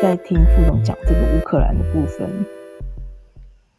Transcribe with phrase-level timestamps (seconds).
[0.00, 2.26] 在听副总讲这个乌克兰的部分。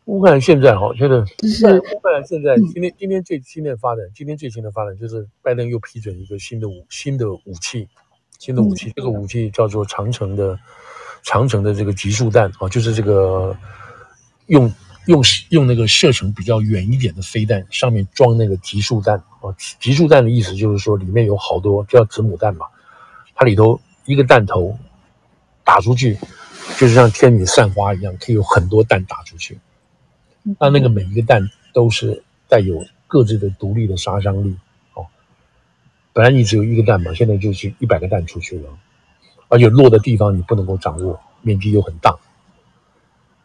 [0.05, 7.87] 乌克兰现在哈，觉得乌克兰现在今天今天最新的发展，今天最新的发展就是拜登又批准一个新的武新的武器，
[8.37, 10.59] 新的武器，这个武器叫做长城的
[11.23, 13.57] 长城的这个集束弹啊，就是这个
[14.45, 14.71] 用
[15.07, 22.67] 用用那个射程比较远一点的飞弹，上面装那个集束弹啊，集束弹的意思就是说里面有好多叫子母弹嘛，
[23.33, 24.77] 它里头一个弹头
[25.63, 26.17] 打出去，
[26.77, 29.59] 就是像天女散花一样，可以有很多弹打出去。
[30.59, 34.55] 那那个每一个弹都是带有各自的独立的杀伤力
[34.95, 35.05] 哦。
[36.13, 38.69] 本来你只有一个弹嘛，现在就是一百个弹出去了，
[39.49, 42.17] 而且落的地方你不能够掌握，面积又很大。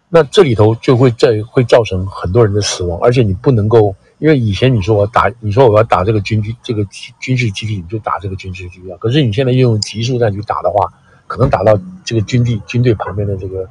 [0.09, 6.83] 那这里头就会在会造成很多人的死亡，而且你不能够，因为以前你说我打，你说我要打这个军机，这个
[7.21, 8.97] 军事基地，你就打这个军事基地啊。
[9.01, 10.93] 可是你现在用集束弹去打的话，
[11.39, 13.69] 能打到这个军地军队旁边的这个。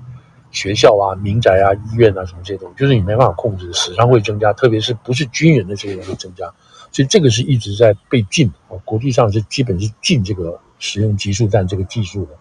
[0.52, 6.46] 学校啊、民宅啊、医院啊，什么这些东西，就是你没办法控制，死伤会增加，特别是不是军人的这些人会增加，
[6.94, 12.32] 所以这个是一直在被禁啊，国际上是基本是禁这个使用集束弹这个技术的。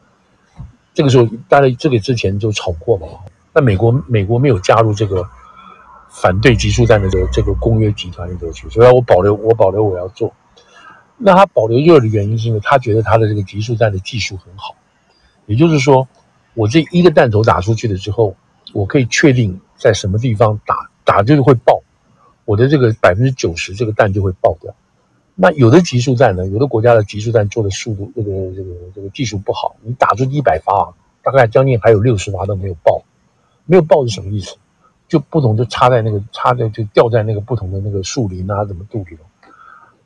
[0.94, 3.08] 这个时候，大家这个之前就吵过嘛，
[3.52, 5.28] 那美国美国没有加入这个
[6.08, 10.32] 反对集束弹的这个这个公约集团里头去，所以我保留我保留我要做。
[11.16, 14.76] 那他保留这个的原因是因为他觉得他的这个集束弹的技术很好，
[15.46, 16.06] 也就是说。
[16.56, 18.36] 我这一个弹头打出去了之后，
[18.72, 21.82] 我可以确定在什么地方打，打就是会爆，
[22.44, 24.72] 我的这个百分之九十这个弹就会爆掉。
[25.34, 33.02] 那有的集束弹呢，有的国家的集束弹做的速度，这个这个这个技术不好，你打出一百发，大概将近还有六十发都没有爆。
[33.66, 34.54] 没有爆是什么意思？
[35.08, 39.24] 就不同就插在那个插在就掉在那个不同的那个树林啊，什么肚里头，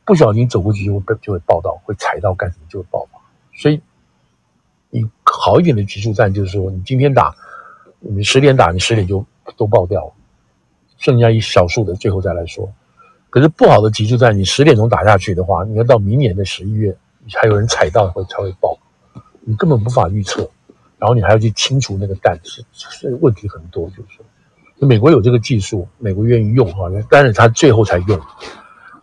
[0.07, 3.21] 不小心走过去就会被就会爆到，会踩到干什么就会爆发。
[3.55, 3.83] 所以。
[4.91, 7.35] 你好一点的集束弹，就是说你今天打，
[8.01, 9.25] 你十点打，你十点就
[9.57, 10.13] 都爆掉了，
[10.97, 12.73] 剩下一少数的最后再来说。
[13.29, 16.97] 可是不好的集束弹，你十点钟打下去的话，你要到明年的十一月，
[17.35, 18.79] 还有人踩到会才会爆，
[19.41, 20.49] 你根本无法预测。
[20.99, 23.89] 然后你还要去清除那个弹，是是问题很多。
[23.91, 28.21] 就是说，美国有这个技术，美国愿意用哈，但是他最后才用。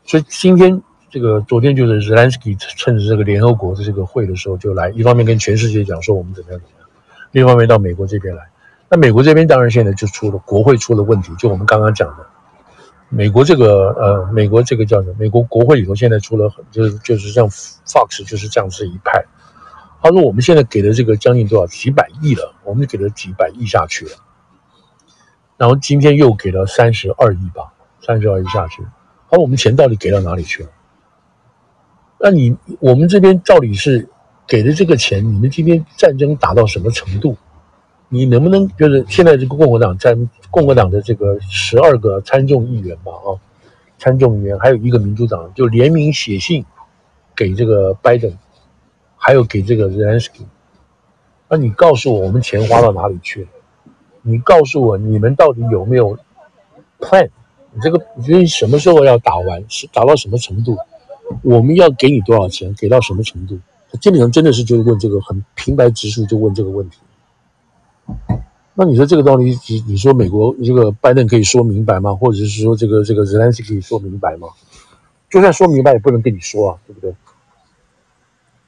[0.03, 0.81] 所以今天。
[1.15, 6.89] 这个昨天就是 Zelensky 趁着这个联合国的这个会的时候就来，一方面跟全世界讲说我们怎么样怎么样，
[7.31, 8.43] 另一方面到美国这边来。
[8.89, 12.25] 那美国这边当然现在就出了国会出了问题，就我们刚刚讲的，
[13.07, 15.15] 美国这个呃，美国这个叫什么？
[15.17, 19.23] 美国国会里头现在出了很就是就是像 Fox 就是这样子一派，
[20.01, 24.11] 他说我们现在给了这个将近多少几百亿了，我们给了几百亿下去了，
[25.55, 27.71] 然后今天又给了三十二亿吧，
[28.01, 28.83] 三十二亿下去，
[29.31, 30.69] 好，我们钱到底给到哪里去了？
[32.19, 34.07] 那你我们这边照理是
[34.47, 37.35] 给的这个钱，你们今天战争打到什么程度？
[38.07, 40.15] 你能不能就是现在这个共和党在
[40.51, 43.33] 共和党的这个十二个参众议员吧啊，
[43.97, 46.63] 参众议员还有一个民主党就联名写信
[47.35, 48.31] 给这个拜登，
[49.17, 50.43] 还有给这个 Zelensky。
[51.49, 53.47] 那你告诉我，我们钱花到哪里去了？
[54.21, 56.17] 你告诉我，你们到底有没有
[56.99, 57.29] plan？
[57.73, 59.65] 你这个你觉得什么时候要打完？
[59.67, 60.77] 是打到什么程度？
[61.43, 62.73] 我们要给你多少钱？
[62.75, 63.59] 给到什么程度？
[63.91, 66.97] 他基本上真的是就是问这个很平白直述就问这个问题。
[68.73, 72.13] 那你说这个道理，你你说美国这个拜登可以说明白吗？
[72.13, 74.49] 或者是说这个这个泽连斯基可以说明白吗？
[75.29, 77.15] 就算说明白也不能跟你说啊，对不对？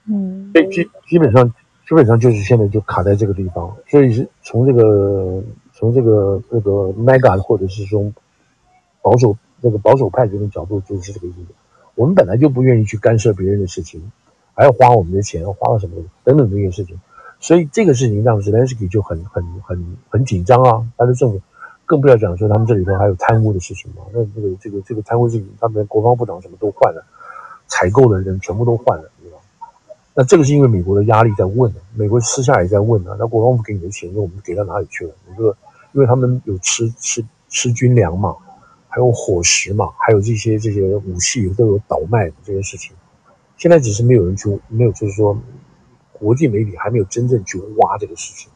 [0.06, 0.52] 嗯。
[0.54, 1.48] 所以基基本上
[1.88, 3.76] 基本上就是现在就卡在这个地方。
[3.90, 5.44] 所以是从这个
[5.74, 8.12] 从这个这个 mega 或者是说
[9.02, 11.38] 保守这个保守派这种角度，就是这个意思。
[11.98, 14.12] 我们本来就不愿意去干涉别人的事情，
[14.54, 16.96] 还要花我们的钱，花了什么等等这些事情，
[17.40, 20.86] 所以这个事情让 Zelensky 就很很很很紧张啊。
[20.96, 21.42] 他的政府
[21.88, 24.04] 更不要讲说他们这里头还有贪污的事情嘛。
[24.14, 27.04] 那这个这个这个贪污事情，他们国防部长什么都换了，
[27.66, 29.38] 采购的人全部都换了，对吧？
[30.14, 33.16] 那这个是因为美国的压力在问，美国私下也在问啊。
[33.18, 35.14] 那国防部给你的钱，那我们给到哪里去了？
[35.28, 35.56] 你说，
[35.94, 38.36] 因为他们有吃吃吃军粮嘛。
[38.98, 42.96] 还有伙食嘛，还有这些这些武器都有倒卖的这些事情，
[43.56, 45.38] 现在只是没有人去，没有就是说，
[46.14, 48.50] 国际媒体还没有真正去挖这个事情。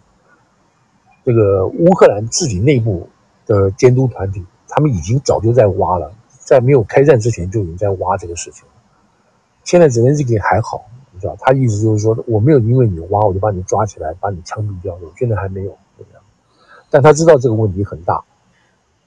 [1.24, 3.08] 这个乌克兰自己内部
[3.46, 8.66] 的监督团体，他们已经早就在挖了，在没有开战之前就已经在挖这个事情。
[9.64, 14.96] 现在泽连斯基还好，你知道，他意思就是说，我没有因为你挖，我就把你抓起来，把你枪毙掉。
[14.96, 16.20] 我现在还没有，对不对？
[16.90, 18.24] 但他知道这个问题很大。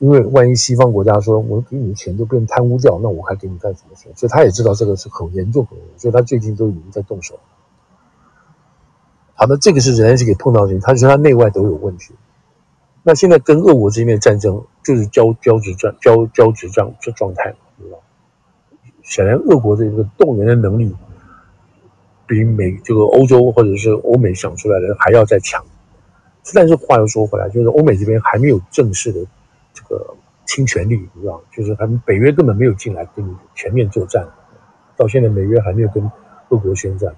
[0.05, 4.13] 因为万一西方国家说我给你的钱都被人贪污掉，那我还给你干什么钱？
[4.15, 7.41] 所以他也知道这个是很严重很严重，所以他最近都已经在动手。
[9.33, 12.13] 好的，这个是泽连斯基碰到的事情，他说他内外都有问题。
[13.03, 17.97] 那现在跟俄国之间的战争就是交交织战交交织战这状态，对吧？
[19.03, 20.95] 显然俄国的这个动员的能力
[22.27, 25.65] 比美这个欧洲或者是欧美想出来的还要再强。
[26.53, 29.21] 但是话又说回来，就是欧美这边还没有正式的
[29.75, 30.15] 这个
[30.47, 34.27] 侵权力，你知道，就是他们北约根本没有进来跟你全面作战，
[34.97, 36.11] 到现在美约还没有跟
[36.49, 37.15] 俄国宣战。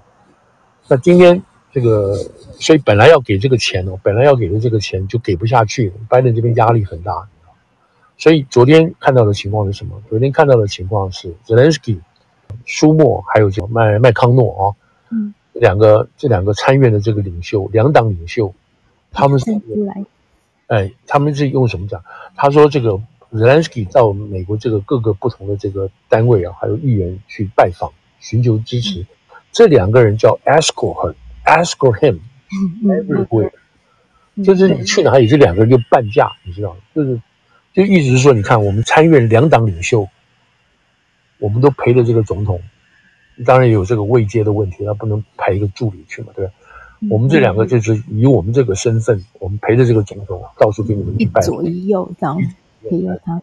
[0.89, 2.17] 那今天这个，
[2.59, 7.29] 所以本来要给这个钱哦，本来要给的这个钱就给不下去，拜登这边压力很大。
[8.17, 10.01] 所以昨天看到的情况是什么？
[10.09, 12.01] 昨天看到的情况是泽连斯基、
[12.65, 14.65] 舒默还有叫麦麦康诺啊，
[15.11, 18.55] 嗯，两个这两个参院的这个领袖，两党领袖。
[19.13, 19.51] 他们是，
[20.69, 22.03] 哎，他们是用什么讲？
[22.35, 29.01] 他说这个泽连斯基到美国这个各个不同的这个单位啊，还有议员去拜访，寻求支持。
[29.01, 29.07] 嗯、
[29.53, 31.15] 这两个人叫 escort
[31.45, 33.53] her，escort him，everywhere，、
[34.35, 36.81] 嗯、就是你去哪里，这两个人就半价，你知道吗？
[36.95, 37.21] 就是，
[37.73, 40.09] 就意思是说，你看我们参院两党领袖，
[41.39, 42.61] 我们都陪着这个总统，
[43.45, 46.53] 当然有这个位阶的问题，他不能派一个助理去嘛，对吧？
[47.11, 52.41] 我们这两个就是以我们这个身份，我们陪着这个总统到处给你们一左一右这样
[52.83, 53.41] 陪着他，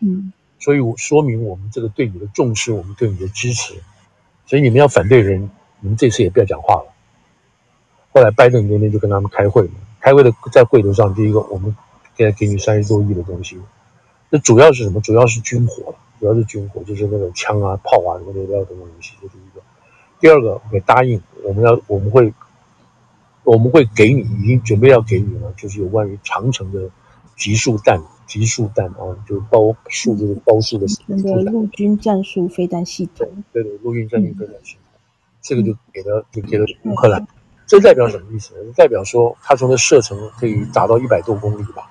[0.00, 3.74] 嗯，所以我说明我们这个对你的重视，我们对你的支持，
[4.46, 6.92] 所以你们要反对人，你们这次也不要讲话了。
[8.12, 11.74] 后来拜登那天就跟他们开会嘛，开会的在会头上，第一个我们
[12.16, 13.56] 现在给你三十多亿的东西，
[14.28, 15.00] 那主要是什么？
[15.00, 19.62] 主要是军火，主要是军火，就是那种枪啊、炮啊什么的要等等东西，这是一个。
[20.20, 22.32] 第二个，我答应我们要我们会。
[23.44, 26.88] 我们会给你，已经准备要给你了，就是有关于长城的
[27.36, 30.86] 集束弹、集束弹啊，就是包束，就是包束的。
[31.06, 33.26] 那个陆军战术飞弹系统。
[33.52, 35.00] 对对，陆军战术飞弹系统，嗯、
[35.40, 37.26] 这个就给了，就给了乌克兰。
[37.66, 38.72] 这代表什么意思呢？
[38.76, 41.90] 代表说，它从的射程可以达到一百多公里吧？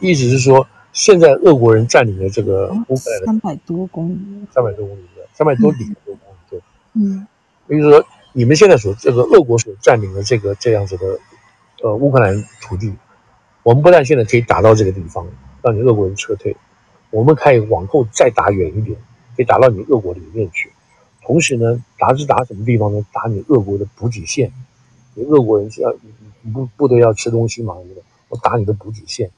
[0.00, 4.18] 意思是说，现在俄国人占领了这个乌克兰三百多公里，
[4.50, 6.60] 三百多公里对，三百多里多公里对。
[6.94, 7.26] 嗯，
[7.68, 8.04] 所以说。
[8.38, 11.18] 你们现在所这个俄国所占领的这个这样子的，
[11.82, 12.92] 呃，乌克兰土地，
[13.62, 15.26] 我们不但现在可以打到这个地方，
[15.62, 16.54] 让你俄国人撤退，
[17.08, 18.94] 我们可以往后再打远一点，
[19.34, 20.70] 可以打到你俄国里面去。
[21.22, 23.06] 同时呢，打是打什么地方呢？
[23.10, 24.52] 打你俄国的补给线，
[25.14, 25.94] 你俄国人是要
[26.52, 27.74] 部部队要吃东西嘛，
[28.28, 29.30] 我打你的补给线，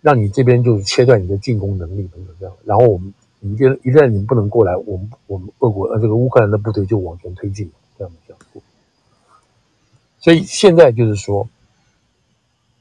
[0.00, 7.70] 让你这边就是切断你的进攻能力等等这样，然后我们一旦一旦你们不能过来，我们我们俄国呃这个乌克兰的部队就往前推进。
[7.96, 8.36] 这样的讲，
[10.18, 11.48] 所以现在就是说，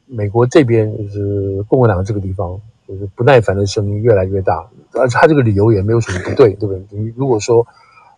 [0.05, 6.85] 美国这边就是共和党这个地方，就是不耐烦的声音越来越大，而且他这个理由也没有什么不对，对不对？
[6.89, 7.65] 你如果说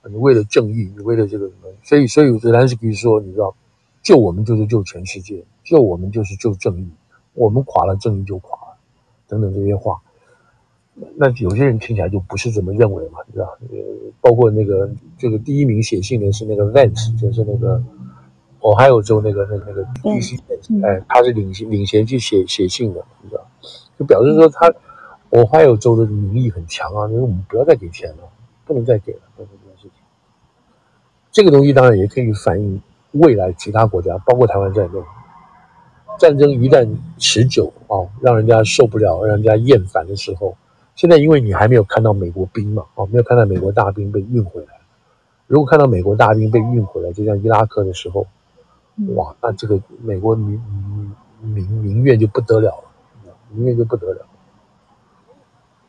[0.10, 3.56] 你为了正义，你为了这个什么，所以所以泽连斯基说，你知道，
[4.04, 6.88] 救我们就是救全世界，救我们就是救正义，
[7.34, 8.78] 我们垮了，正义就垮了，
[9.28, 10.02] 等等这些话。
[11.18, 13.50] 那有些人听起来就不是这么认为嘛，对吧？
[13.70, 13.78] 呃，
[14.22, 17.84] 包括那个这个第一名写信的是那个 Vance，就是那个
[18.62, 20.40] 我还有州那个那个那个 DC，
[20.86, 23.46] 哎，他是领衔领衔去写写信的，你知道，
[24.00, 24.74] 就表示说他
[25.30, 28.24] 我还有州的民意很强啊，就是我们不要再给钱了，
[28.64, 29.92] 不能再给了，这件事情。
[31.30, 32.82] 这个东西当然也可以反映
[33.12, 34.94] 未来其他国家，包括台湾在内。
[36.18, 40.56] 战争一旦持久啊，让人家受不了，让人家厌烦的时候。
[40.96, 44.68] 现在因为你还没有看到美国兵嘛，哦，没有看到美国大兵被运回来。
[45.46, 48.26] 如果看到美国大兵被运回来，就像伊拉克的时候，
[49.16, 50.60] 哇，那这个美国民
[51.42, 52.70] 民民怨就不得了
[53.26, 54.26] 了，民怨就不得了。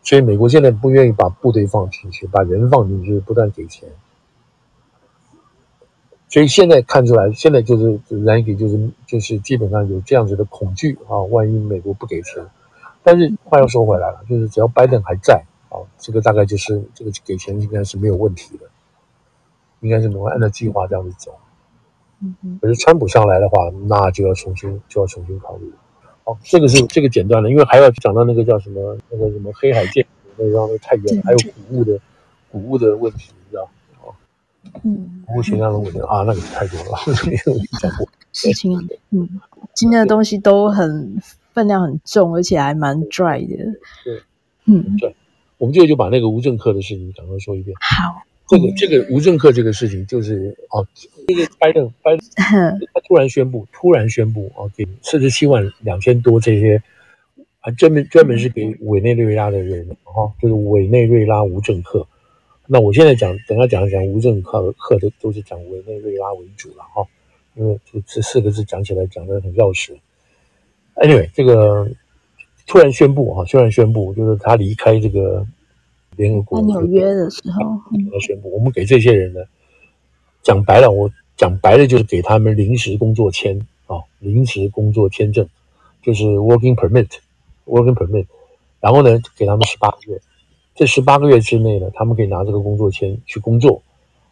[0.03, 3.89] 所以美国现在不愿意把部队放进去，把人放进去，不断给钱。
[6.29, 12.45] 所以现在看出来，现在就是兰给就是就是基本上有这样子的恐惧啊，万一美国不给钱。
[13.07, 18.67] 但是话又说回来了，就是只要拜登还在啊，这个大概就是这个给钱应该是没有问题的，
[19.79, 21.33] 应该是能够按照计划这样子走。
[22.21, 22.59] 嗯嗯。
[22.61, 25.73] 可是川普上来的话，那就要重新就要重新考虑。
[26.25, 30.05] 哦，这个是这个简单的，因为还要讲到那个叫什么那个什么黑海舰
[30.37, 32.01] 那个让那太远了，还有谷物的
[32.51, 33.71] 谷物的问题，你知道？
[34.03, 34.13] 哦，
[34.83, 38.09] 嗯，谷物存量的问题啊，那个太多了， 没有讲过。
[38.33, 38.77] 事情
[39.11, 39.41] 嗯，
[39.75, 41.23] 今天的东西都很。
[41.57, 43.57] 分量很重，而且还蛮 dry 的。
[44.05, 44.21] 对，
[44.67, 45.17] 嗯，对，
[45.57, 47.75] 我们就就把那个无政客的事情赶快说一遍。
[47.81, 50.87] 好，这个这个无政客这个事情就是哦，
[51.27, 52.21] 这个拜登拜登
[52.93, 56.83] 他突然宣布，突然宣布哦，给四十七万两千多这些
[57.61, 62.07] 还，专门专门是给委内瑞拉的人哈、哦，就是委内瑞拉无政客。
[62.67, 67.03] 那我现在讲，等下讲一讲无政客客的都是讲委内瑞拉为主了哈。
[67.55, 69.95] 因为就这四个字讲起来讲得很绕舌。
[70.97, 71.89] Anyway，这个
[72.67, 75.47] 突然宣布啊，突然宣布就是他离开这个
[76.17, 79.41] 联合国纽约的时候，他宣布，我们给这些人呢，
[80.43, 85.47] 讲白了，我讲白了就是给他们临时工作签啊，临时工作签证，
[86.03, 88.27] 就是 working permit，working permit，
[88.81, 90.19] 然后呢，给他们十八个月，
[90.75, 93.83] 这十八个月之内呢，他们可以拿这个工作签去工作，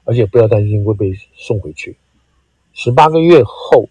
[0.04, 1.94] 而且不要担心会被送回去。
[2.72, 3.86] 十八个月后，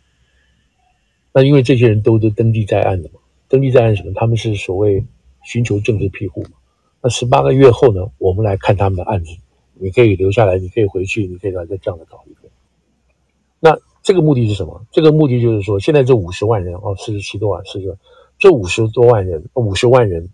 [1.34, 4.12] 那因为这些人都都登记在案的嘛，登记在案什么？
[4.14, 5.04] 他们是所谓
[5.44, 6.52] 寻求政治庇护嘛。
[7.02, 9.36] 那十八个月后呢，我们来看他们的案子，
[9.74, 12.50] 你可以留下来，你可以回去，你可以来再这样的搞一个。
[13.60, 14.86] 那这个目的是什么？
[14.92, 17.98] 这个目的就是说，现在这五十万人哦，四十七多万，是这
[18.38, 20.30] 这五十多万人，五十万人，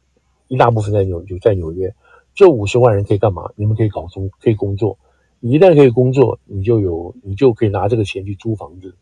[0.47, 1.95] 一大部分在纽就在纽约，
[2.35, 3.49] 这五十万人可以干嘛？
[3.55, 4.97] 你们可以搞工，可以工作。
[5.39, 8.93] 你一旦可以工作，你就有，你就可以拿这个钱去租房子，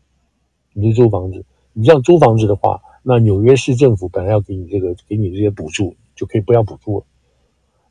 [0.72, 1.44] 你去租房子。
[1.78, 7.04] 你像租房子的话，那纽约市政府本来要给你这个，给你这些补助，就可以不要补助了。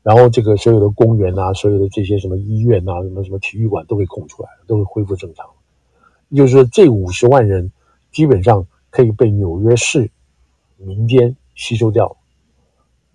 [0.02, 5.46] 然后这个所有的公园啊，所有的这些什么医院啊，什么什么体育馆都会空出来，都会恢复正常。
[6.36, 7.72] 就是说，这五十万人
[8.12, 10.10] 基本上可以被纽约市
[10.76, 12.14] 民间吸收掉。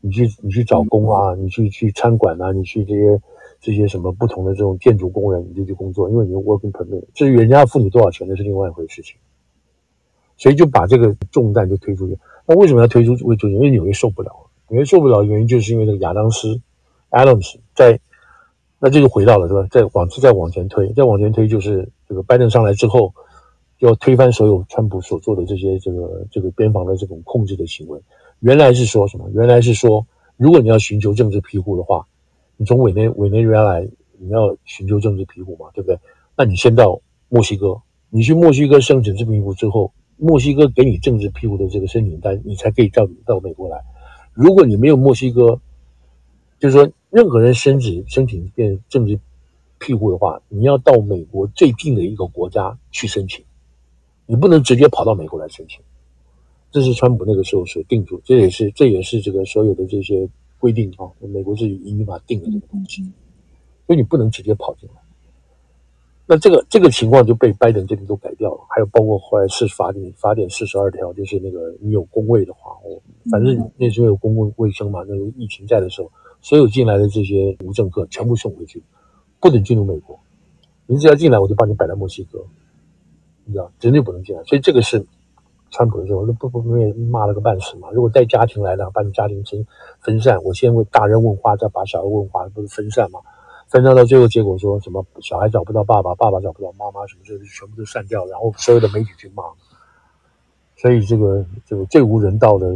[0.01, 3.21] 你去你去找工啊，你去去餐馆啊，你去这些
[3.61, 7.03] 这些什么不同的这种建筑工人，你就去工作，因为你有 working permit。
[7.13, 9.15] 至于人家要付你多少钱，那是另外一回事情。
[10.43, 12.19] 所以就把这个重担就推出去。
[12.45, 13.23] 那为什么要推出去？
[13.23, 13.53] 为什么？
[13.53, 14.29] 因为纽约受不了，
[14.67, 16.59] 纽约受不了的原因就是因为那个亚当斯。
[17.11, 17.97] Adams 在，
[18.79, 19.65] 那这就回到了是吧？
[19.71, 23.13] 再往再往前推，再往前推就是这个拜登上来之后，
[23.79, 27.97] 就要推翻所有川普所做的这些这个这个边防的这种控制的行为。
[28.39, 29.29] 原来是说什么？
[29.33, 32.05] 原来是说，如果你要寻求政治庇护的话，
[32.57, 35.97] 你从委内委内瑞拉来，你要寻求政治庇护嘛，对不对？
[36.35, 39.93] 那你先到墨西哥，你去墨西哥申请政治庇护之后，
[40.25, 43.83] 墨西哥给你政治庇护的这个申请单，你才可以到到美国来。
[44.33, 45.59] 如果你没有墨西哥，
[46.59, 46.91] 就是说。
[47.13, 49.19] 任何人申请申请变政治
[49.77, 53.45] 庇护的话，你要到美国最近的一个国家去申请，
[54.25, 55.79] 你不能直接跑到美国来申请。
[56.71, 60.27] 这是川普那个时候所定出，这也是这也是这个所有的这些
[60.57, 63.03] 规定啊，美国是依法定的这个东西，
[63.85, 65.02] 所以你不能直接跑进来。
[66.25, 76.11] 那这个这个情况就被拜登这边都改掉了，还有包括后来是法典法典四十二条，就是那个你有工位的话，我，反正那时候有公共卫生嘛，那个疫情在的时候。
[76.45, 78.83] 所有进来的这些无政客全部送回去，
[79.39, 80.19] 不准进入美国。
[80.85, 82.43] 你只要进来，我就把你摆在墨西哥，
[83.45, 84.43] 你知道，绝对不能进来。
[84.43, 85.05] 所以这个是
[85.71, 86.73] 川普的时候，那不不不
[87.09, 87.89] 骂了个半死嘛。
[87.91, 89.65] 如果带家庭来的，把你家庭分
[90.01, 93.21] 分散，我先问大人问话，再把小孩问话，不是分散嘛？
[93.73, 99.43] 分散到最后，结果说什么小孩找不到爸爸，爸爸找不到妈妈，什么这些全部都散掉，然后所有的媒体去骂。
[100.77, 102.71] 所以这个这个最无人道的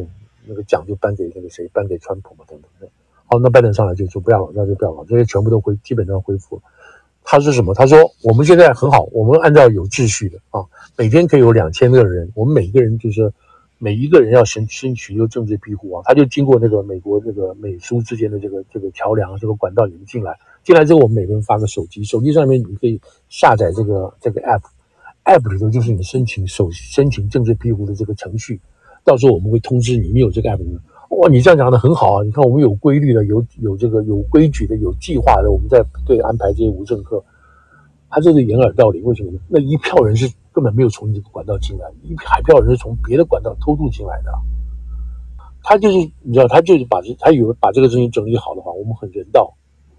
[0.48, 2.89] 那个奖就颁给那个谁，颁给川普嘛，等等的。
[3.27, 6.60] 好，那拜登上来就说不要了，那就不要了，这些全部都恢，基本上恢复。
[7.24, 7.75] 他是什么？
[7.75, 10.66] 他说我们现在很好，我们按照有秩序的啊，
[10.98, 13.32] 每天可以有两千个人，我们每一个人就是
[13.79, 28.60] 每一个人要申申请一个政治庇护啊，他就经过那个美国那个美苏之间的这个这个桥梁这个管道里面进来，进来之后我们每个人发个手机，手机上面你可以下载这个这个 app，app 里头就是你申请手申请政治庇护的这个程序，
[29.03, 30.79] 到时候我们会通知你，你有这个 app 里面。
[31.10, 32.24] 哇，你这样讲的很好啊！
[32.24, 37.24] 你看，我们有规律的，有有这个有规矩的，有计划的，我们在对安排这些无政客，
[38.10, 39.01] 他这是掩耳盗铃。
[39.05, 39.39] 为什么呢？
[39.48, 44.32] 那一票人是根本没有从你这个管道进来，一海票人是从别的管道偷渡进来的。
[45.62, 49.56] 他就是你知道，他就是把这他以为把这个事情整理好的话，我们很人道。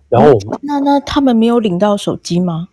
[0.08, 2.70] 然后我们那那他们没有领到手机吗？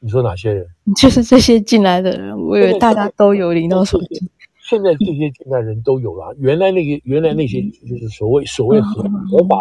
[0.00, 0.66] 你说哪些人？
[0.96, 4.28] 就是这些进来的人，我以为大家都有领到手机。
[4.58, 9.56] 现在这些进来人都有了，原来那个原来那些就是所谓所谓合合法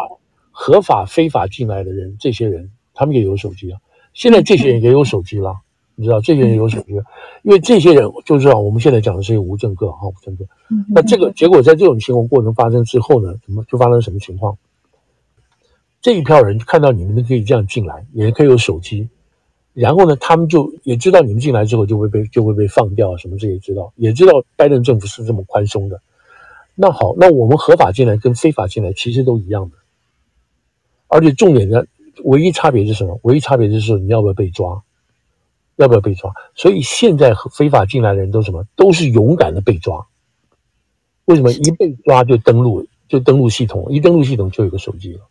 [0.50, 3.80] 合法非法进来的人，这些人他们也有手机啊。
[4.14, 5.54] 现在这些人也有手机了，
[6.02, 6.98] 你知道这些人有什么用，
[7.44, 10.44] 因为这些人就知道我们现在讲的是无政客哈，无政客。
[10.90, 14.58] 那这个结果在这种情况过程发生之后呢，怎么就发生什么情况？
[16.02, 19.10] 这一票人看到你们都可以这样进来，也可以有手机。
[19.74, 26.02] 然后呢，他们就也知道你们进来之后就会被就会被放掉，什么这些知道，也知道拜登政府是这么宽松的。
[26.74, 29.76] 那好，那我们合法进来跟非法进来其实都一样的，
[31.08, 31.86] 而且重点的
[32.24, 33.20] 唯一差别是什么？
[33.22, 34.82] 唯一差别就是你要不要被抓，
[35.78, 36.32] 要不要被抓？
[36.56, 38.66] 所以现在非法进来的人都什么？
[38.76, 40.06] 都是勇敢的被抓。
[41.26, 41.52] 为什么？
[41.52, 45.22] 一被抓就登录，就登录系统，一登录系统就有个手机了。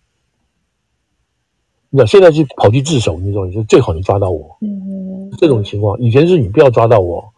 [1.92, 4.56] 那现在是跑去自首，你知道，你说最好你抓到我。
[4.60, 7.28] 嗯，这种情况，以前是你不要抓到我，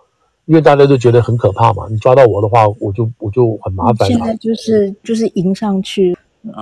[0.44, 4.06] 因为大家都觉得很可怕嘛，你抓到我的话，我就我就很麻烦。
[4.06, 6.14] 现在就是就是迎上去，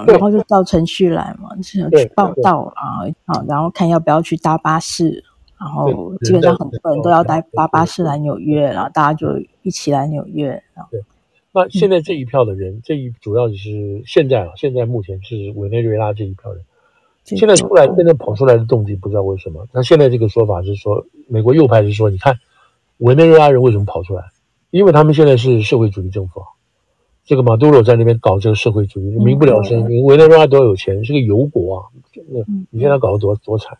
[0.07, 5.25] 然后就照程序来嘛，就是去报道啊，啊，然后看要不要去搭巴士，
[5.61, 9.29] 然后基本上很多人都要搭搭巴士来纽约，然后大家就
[9.63, 10.61] 一起来纽约。
[10.91, 11.03] 对。
[11.53, 16.65] 那现在这一票的人，嗯、这一主要是现在啊，现在目前是委内瑞拉这一票人。
[17.25, 19.67] 现在出来，现在跑出来的动机不知道为什么。
[19.73, 22.37] 那现在这个说法是说，美国右派是说，你看
[22.99, 24.25] 委内瑞拉人为什么跑出来？
[24.71, 26.47] 因为他们现在是社会主义政府啊。
[27.25, 29.85] 这个马杜罗在那边搞这个社会主义，民不聊生。
[30.05, 31.83] 委内瑞拉多有钱，是个油国啊。
[32.29, 32.41] 那
[32.71, 33.77] 你现在搞得多多惨，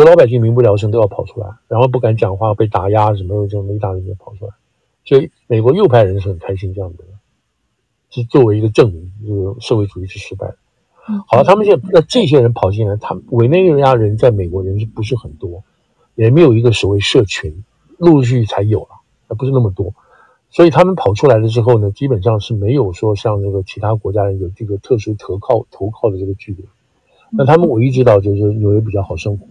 [0.00, 4.52] 所以老百姓民不聊生都要跑出来，然后不敢讲话，被打压什么这么一大堆人跑出来。
[5.04, 7.04] 所以美国右派人是很开心这样子的，
[8.08, 10.56] 是作为一个证明，就是社会主义是失败的。
[11.26, 15.62] 好了，他们现在那这些人跑进来，他们委内瑞拉人在美国人是不是很多？
[16.14, 17.62] 也没有一个所谓社群，
[17.98, 19.92] 陆续才有了，还不是那么多。
[20.48, 26.64] 所以他们跑出来了之后呢，基本上是没有说像那个其他国家人有这个特殊投靠投靠的这个距离。
[27.32, 29.44] 那他们唯一知道就是纽约比较好生活。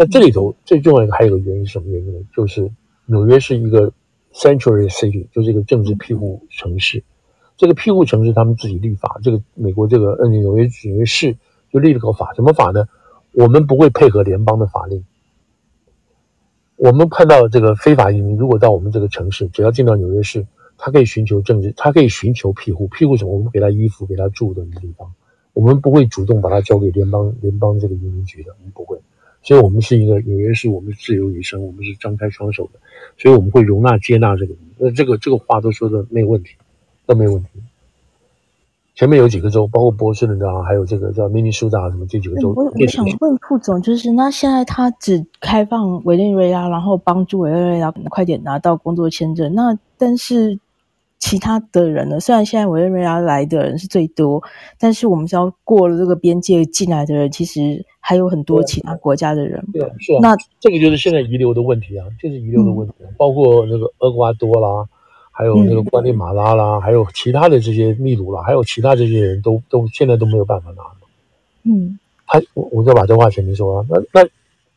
[0.00, 2.20] 那这里头最重要的还有一个原因是什么原因呢？
[2.34, 2.72] 就是
[3.04, 3.92] 纽约是一个。
[4.32, 7.02] Sanctuary City 就是一个政治庇护城市，
[7.56, 11.36] 这个庇护城市他们自己立法，这个美国这个嗯纽约纽约市
[11.72, 12.86] 就立了个法，什么法呢？
[13.32, 15.04] 我们不会配合联邦的法令。
[16.76, 20.46] 我们看到这个非法移民如果到我们这个城市，只要进到纽约市，
[20.78, 23.32] 他可以寻求政治，他可以寻求庇护，庇护什么？
[23.32, 25.12] 我们给他衣服，给他住的地方，
[25.54, 28.96] 我们不会主动把他交给联邦联邦这个移民局的，我们不会。
[29.42, 32.78] 所以，我们是一个纽约市，我们自由女生，我们是张开双手的，
[33.16, 34.54] 所以我们会容纳接纳这个。
[34.76, 36.50] 那这个这个话都说的没有问题，
[37.06, 37.48] 都没有问题。
[38.94, 42.52] 前面有几个州，包括波士顿的啊，还有这个叫明尼苏达什么这几个州。
[42.54, 49.54] 我我想问副总，就是那现在他只开放委内瑞拉，然后帮助委内瑞拉快点拿到工作签证。
[49.54, 50.58] 那但是。
[51.20, 52.18] 其他的人呢？
[52.18, 54.42] 虽然现在委内瑞拉来的人是最多，
[54.78, 59.62] 但是我们知道过了这个边界进来的人，其实还有很多其他国家的人。
[59.70, 60.18] 对，是啊。
[60.22, 64.88] 那这个就是现在遗留的问题啊，就是遗留的问题，嗯、包括那个厄瓜多啦，
[65.30, 70.82] 还有那个瓜地马拉啦，嗯、还有其他的这些秘鲁啦，还有其他这些人都都现在都没有办法拿。
[71.64, 74.28] 嗯，他我我再把这话前面说啊，那那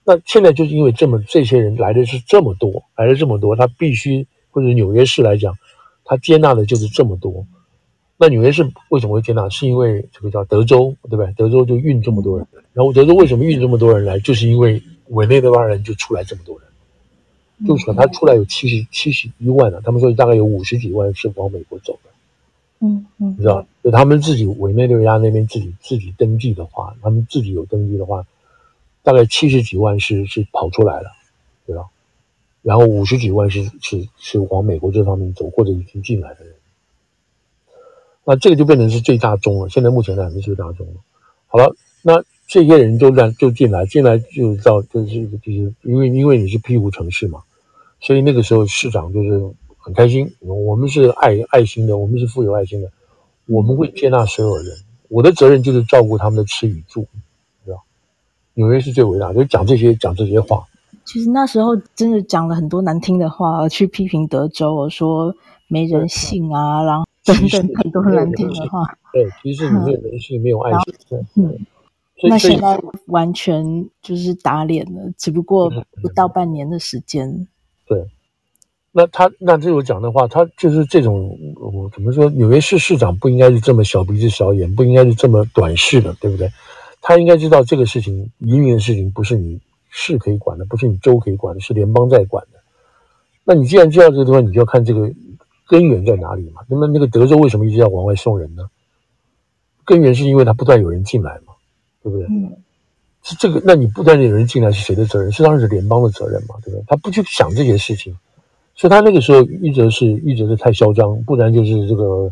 [0.04, 5.56] 那现在就是因为这么这些人来的是这么多，来的这么多，他必须或者纽约市来讲。
[6.06, 7.46] 他接纳的就是这么多，
[8.18, 9.48] 那纽约市为什么会接纳？
[9.50, 11.34] 是因为这个叫德州，对不对？
[11.38, 14.20] 德州就运这么多人，然后德州为什么运这么多人来？
[14.20, 22.10] 就是因为委内瑞拉人就出来这么多人，就是他出来有七十七十一万了，他们说大概有五十几万是往美国走的，
[22.82, 28.26] 嗯嗯，你知道，就他们自己委内瑞拉那边自己自己登记的话，他们自己有登记的话，
[29.02, 31.10] 大概七十几万是是跑出来了，
[31.66, 31.86] 对吧？
[32.64, 36.56] 然后五十几万是是是往美国这方面走或者已经进来的人，
[38.24, 39.70] 那这个就变成是最大宗了。
[39.70, 40.94] 现在目前来还是最大宗了。
[41.48, 47.44] 好了，那这些人就让就进来，进来就到就是就是因为因为你是庇护城市嘛，
[48.00, 50.34] 所以那个时候市长就是很开心。
[50.40, 52.90] 我们是爱爱心的，我们是富有爱心的，
[53.46, 54.74] 我们会接纳所有人。
[55.10, 57.06] 我的责任就是照顾他们的吃与住，
[57.66, 57.84] 知道？
[58.54, 60.64] 纽约是最伟大，就讲这些讲这些话。
[61.06, 65.36] 其实那时候真的讲了很多难听的话，去批评德州，我说
[65.68, 68.84] 没人性啊，然后等等很多难听的话。
[69.12, 71.20] 对，其实你没有人性，没有爱心。
[71.36, 71.60] 嗯，
[72.30, 75.70] 那现在完全就是打脸了，只不过
[76.02, 77.48] 不到半年的时间。
[77.86, 78.06] 对，
[78.92, 82.30] 那他那这种讲的话，他就是这种，我怎么说？
[82.30, 86.50] 纽约市市长不应该是这么小鼻子小眼，不应该是这么短视的，对不对？
[87.02, 89.60] 他应该知道这个事情，移民的事情不是你。
[89.96, 92.60] 市可以管的，不是你州可以管的，是联邦在管的。
[93.44, 95.12] 那你既然知道这个地方，你就要看这个
[95.68, 96.62] 根源在哪里嘛。
[96.68, 98.68] 那么那个德州为什么一直要往外送人呢？
[99.86, 101.54] 根源是因为他不断有人进来嘛，
[102.02, 102.26] 对不对？
[102.28, 102.58] 嗯。
[103.22, 105.32] 是这个，那你不断有人进来是谁的责任？
[105.32, 106.84] 是当然是联邦的责任嘛，对不对？
[106.88, 108.18] 他不去想这些事情，
[108.76, 112.30] 所以他那个时候一直是一直是太嚣张，不然就是这个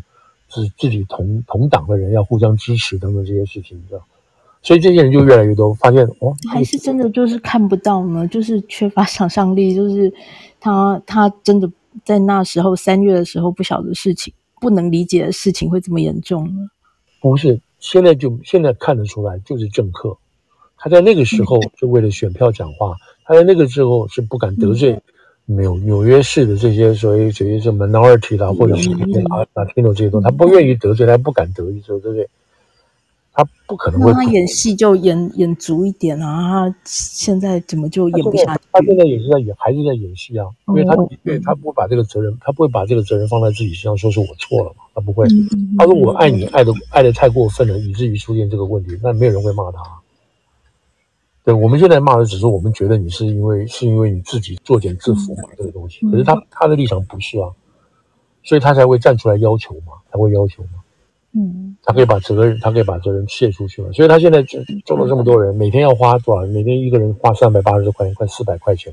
[0.48, 4.04] 是自己同同党的人要互相支持等等这些事情，你知道。
[4.62, 10.12] 所以这些人就越来越多，发现哦，还是真的就是看不到呢，就是缺乏想象力，就是
[10.60, 11.68] 他他真的
[12.04, 16.68] 在那时候三月的时候不晓得事情，不能理解的事情会这么严重呢？
[17.20, 20.16] 不是，现在就现在看得出来，就是政客，
[20.76, 24.96] 他在那个时候就为了选票讲话，嗯、他在那个时候是不敢得罪
[25.44, 32.28] 没有纽约市的这些所谓这些什么 minority 啦，或者是 Latino 这些东西，他不愿意得罪，他不敢得罪，对不对？
[33.32, 34.12] 他不可能会。
[34.12, 36.68] 他演戏就演演足一点啊！
[36.68, 38.62] 他现在怎么就演不下去？
[38.70, 40.46] 他现在也是在演，还是在演戏啊？
[40.68, 44.84] 因为他，因为他不会把这个责任，他不会把这个责任放在自己身上，说是我错了嘛？
[44.94, 45.26] 他不会。
[45.78, 49.80] 他说我爱你，爱的爱的太过分了，以至于出现这个问题，那没有人会骂他。
[51.44, 56.08] 对，我们现在骂的只是我们觉得你是因为是因为你自己作茧自缚嘛，这个东西。
[56.10, 57.48] 可是他他的立场不是啊，
[58.44, 60.81] 所以他才会站出来要求嘛，才会要求嘛。
[61.34, 63.90] 嗯，他可以把责任，他可以把责任卸出去了。
[63.92, 64.42] 所以他现在
[64.84, 66.46] 做了这么多人，每天要花多少？
[66.48, 68.92] 每天一个人花三百八十块钱，快四百块钱，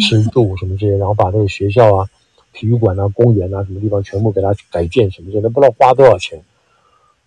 [0.00, 2.06] 吃住什么这些，然后把那个学校啊、
[2.52, 6.40] 体育馆啊、公园啊什么地方全部给他改建什么这些，不知道花多少钱。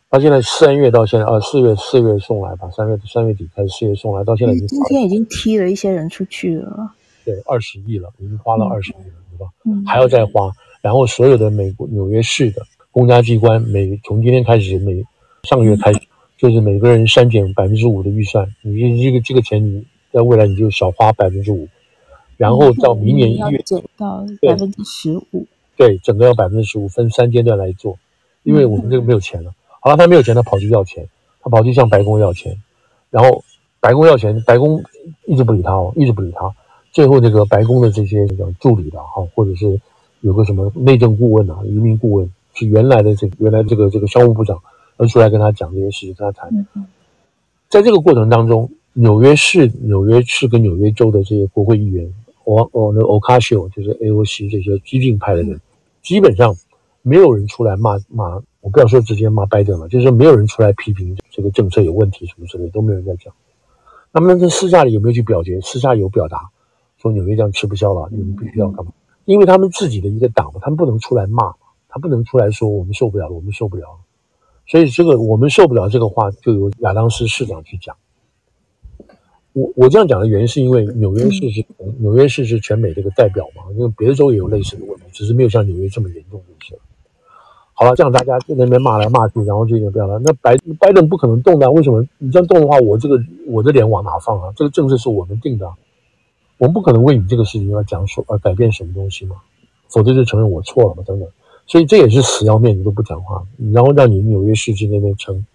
[0.10, 6.94] 他现在三月到现在，呃，四月四月送来吧，三月三月底开始，四月送来，到现在已经今天已经踢了一些人出去了。
[7.26, 9.52] 对，二十亿了，已经花了二十亿了，对吧？
[9.65, 10.50] 嗯，还要再花，
[10.82, 12.62] 然后所有的美国纽约市的。
[12.95, 15.03] 公家机关每从今天开始，每
[15.43, 15.99] 上个月开始，
[16.38, 18.49] 就是每个人删减百分之五的预算。
[18.62, 21.67] 你这个这个钱，你在未来你就少花百分之五，
[22.38, 25.45] 然后到明年一月减到百分之十五。
[25.75, 27.99] 对，整个要百分之十五，分三阶段来做，
[28.43, 29.53] 因为我们这个没有钱了。
[29.81, 31.05] 好了，他没有钱，他跑去要钱，
[31.43, 32.55] 他跑去向白宫要钱，
[33.10, 33.43] 然后
[33.81, 34.81] 白宫要钱，白宫
[35.25, 36.49] 一直不理他哦，一直不理他。
[36.93, 39.81] 最后这个白宫的这些这个助理的哈，或者是
[40.21, 42.31] 有个什么内政顾问啊，移民顾问。
[42.56, 44.60] 是原来的这个原来这个这个商务部长，
[44.98, 46.68] 而出来跟他讲这些事情，跟他谈。
[47.70, 52.06] 在这个过程当中，纽约市、纽约市跟纽约州的这些国会议员，
[52.46, 55.60] 哦哦，那个 Ocasio 就是 AOC 这些激进派的人，
[56.02, 56.56] 基本上
[57.02, 63.34] 没有人出来骂骂，我不要说直接骂拜登了，就是说没有人出来批评这个政策有问题什么之类，都没有人在讲。
[64.12, 65.60] 那么在私下里有没有去表决？
[65.60, 66.50] 私下有表达，
[67.02, 68.91] 说纽约这样吃不消了，你们必须要干嘛？
[69.26, 71.54] 因为他们自己的一个党，他们不能出来骂。
[71.95, 73.99] 他不能出来说我们受不了了，我们受不了了，
[74.67, 77.95] 所以这个我们受不了这个话就由亚当斯市长去讲。
[79.53, 81.65] 我我这样讲的原因是因为纽约市是
[81.99, 86.77] 纽约市是全美这个代表嘛，因为别的州也有类似的问题，只是没有像纽约这么严重就是。
[87.71, 90.19] 好了，这样大家在那边骂来骂去，然后这个不要了。
[90.19, 92.05] 那白拜登不可能动的，为什么？
[92.17, 94.51] 你这样动的话，我这个我的脸往哪放啊？
[94.58, 95.71] 这个政策是我们定的，
[96.58, 99.38] 我们不可能为你这个事情要讲说而改变什么东西嘛，
[99.88, 101.29] 否则就承认我错了嘛，等等。
[101.67, 105.45] 所以这也是死要面，子都不讲话，然后让你纽约市去那边撑。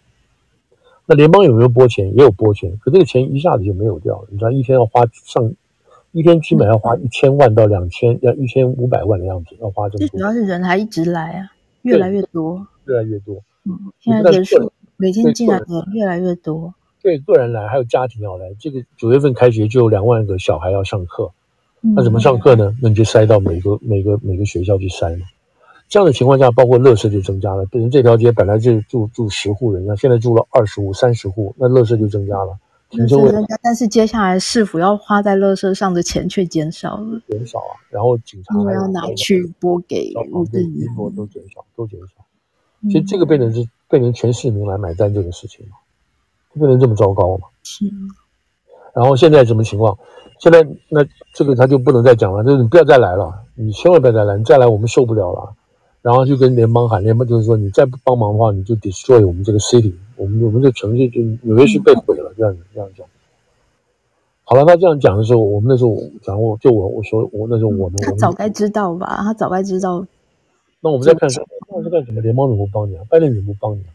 [1.07, 2.15] 那联邦有没有拨钱？
[2.17, 4.29] 也有拨钱，可这个钱一下子就没有掉了。
[4.31, 5.53] 你知道一天要花上，
[6.13, 10.09] 一天基本要花一千万到两千，要一千五百万的样子，要花这么多。
[10.09, 11.51] 最主要是人还一直来啊，
[11.83, 13.43] 越来越多，越来越多。
[13.65, 16.75] 嗯，现在人数每天进来的越来越多。
[17.03, 18.47] 对，个人来，还有家庭要来。
[18.59, 21.33] 这个九月份开学就有两万个小孩要上课，
[21.81, 22.77] 那怎么上课呢？
[22.81, 25.27] 那你就塞到每个每个每个学校去塞嘛。
[25.91, 27.67] 这样的情况下，包括垃圾就增加了。
[27.67, 32.57] 比如这条街本来就住住十户人家，现在住了二十户、三十户，那垃圾就增加了。
[32.91, 37.21] 停车位增加，但是接下来市府要花在垃圾上的钱却减少了。
[37.29, 42.25] 减少啊，然后警察还要拿去拨给屋子里，都减少，都减少。
[42.89, 45.77] 其实这个变成是变成全市民来买单这个事情嘛，
[46.55, 47.49] 就变成这么糟糕嘛。
[47.65, 47.85] 是。
[48.95, 49.99] 然后现在什么情况？
[50.39, 55.53] 现在那这个他就不能再讲了，就是你不要再来了，你千万不要再来，你再来我们受不了了。
[56.03, 63.07] 然后就跟联邦喊，联邦就是说，你再不帮忙的话，你就 destroy 我们这个 city，我们我们这城市就纽约市被毁了，这样子这样讲。
[64.45, 69.07] 好了，他这样讲的时候，我们那时候讲过，就我我说我那时候我们他早该知道吧？
[69.23, 70.05] 他早该知道。
[70.81, 71.47] 那我们在看什么？
[71.69, 72.21] 那是干什么？
[72.23, 73.05] 联邦怎么不帮你啊？
[73.11, 73.93] 拜登怎么不帮你啊？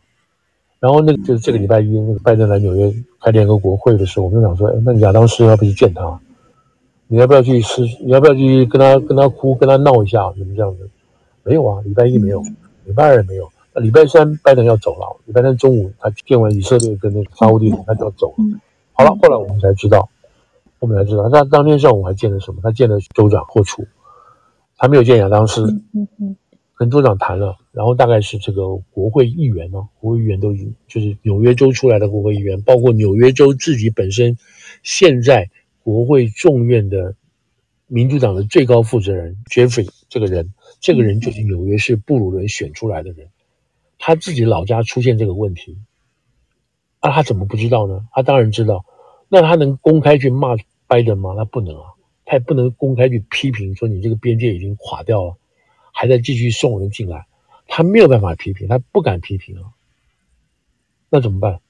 [0.79, 6.19] 然后那个就是这个礼拜一，那个拜登来纽约开联合国会的时候，我们就想说，哎，那亚当斯要不去见他？
[7.07, 7.81] 你要不要去私？
[8.03, 10.31] 你要不要去跟他跟他哭，跟他闹一下？
[10.37, 10.89] 怎么这样子？
[11.45, 12.41] 没有啊，礼拜一没有，
[12.85, 13.47] 礼拜二也没有。
[13.71, 18.59] 那礼拜三拜登要走了，礼拜三中午他见完以色列跟那个沙乌地，他就要走了。
[18.93, 20.09] 好了，后来我们才知道，
[20.79, 22.61] 我们才知道，他当天上午还见了什么？
[22.63, 23.85] 他见了州长霍楚，
[24.77, 25.81] 他没有见亚当斯，
[26.77, 34.37] 跟州长谈了，然后大概是这个国会议员呢，国会议员都已经就是纽约州出来的国会议员，包括纽约州自己本身，
[34.81, 35.49] 现在
[35.83, 37.13] 国会众院的
[37.87, 40.53] 民主党的最高负责人 Jeffrey 这个人。
[40.81, 43.29] 这个人就是纽约市布鲁伦选出来的人，
[43.97, 45.79] 他自己老家出现这个问题，
[46.99, 48.05] 啊，他怎么不知道呢？
[48.11, 48.85] 他当然知道，
[49.27, 50.49] 那他能公开去骂
[50.85, 51.33] 拜登吗？
[51.35, 51.93] 他不能啊，
[52.23, 55.37] 他也不能公开去批评说你这个边界已经垮掉了，
[55.91, 57.25] 还在继续送人进来，
[57.67, 59.73] 他没有办法批评，他不敢批评啊，
[61.09, 61.61] 那怎么办？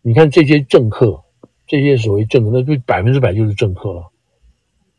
[0.00, 1.22] 你看这些政客，
[1.66, 4.10] 这些所谓政客，那就百分之百就是政客了。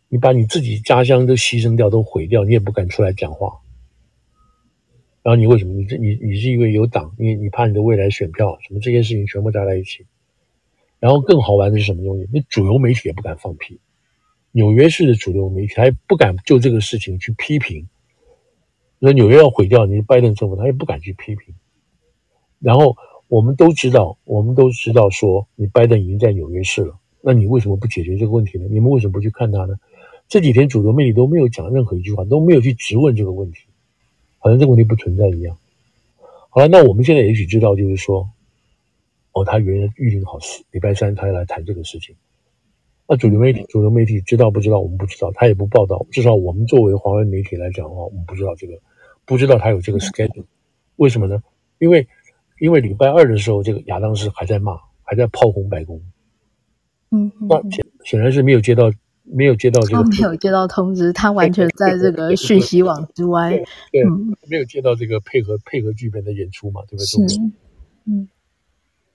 [0.09, 3.59] 你把你自己家乡都牺牲掉，都毁掉，你也不敢出来讲话。
[5.21, 5.73] 然后你为什么？
[5.73, 10.05] 你这你你是因为有党，你你怕你的未来选票什么这些事情全部加在一起。
[10.99, 12.27] 然后更好玩的是什么东西？
[12.33, 13.79] 那主流媒体也不敢放屁，
[14.51, 17.87] 纽约市的主流媒体还不敢就这个事情去批评。
[18.97, 21.53] 那纽约要毁掉你拜登政府，他也不敢去批评。
[22.59, 28.65] 然后我们都知道，我们都知道说你拜登已经在纽约市了，那你为什么不解决这个问题呢？
[28.69, 29.75] 你们为什么不去看他呢？
[30.29, 33.59] 这几天主流媒体都没有讲任何一句话，都没有去质问这个问题，
[34.37, 35.57] 好像这个问题不存在一样。
[36.49, 38.29] 好了，那我们现在也许知道，就是说。
[39.31, 42.15] 哦，他原来预定好是礼拜三，他要来谈这个事情。
[43.07, 44.79] 那主流媒体，主流媒体知道不知道？
[44.79, 46.03] 我们不知道，他也不报道。
[46.11, 48.73] 至少我们作为华为媒体来讲的话，我们不知道这个，
[49.25, 50.45] 不知道他有这个 schedule。
[50.95, 51.41] 为什么呢？
[51.77, 52.07] 因为，
[52.59, 56.01] 因为礼拜二的时候，这个亚当斯还在骂，还在炮轰白宫。
[57.11, 58.91] 嗯，那显显然是没有接到，
[59.31, 63.51] 没有接到这个，他没有接到通知，他完全在这个讯息网之外。
[63.91, 66.81] 对，嗯、没有接到这个配合配合剧本的演出嘛？
[66.89, 67.05] 对不对？
[67.05, 67.39] 是，
[68.05, 68.27] 嗯。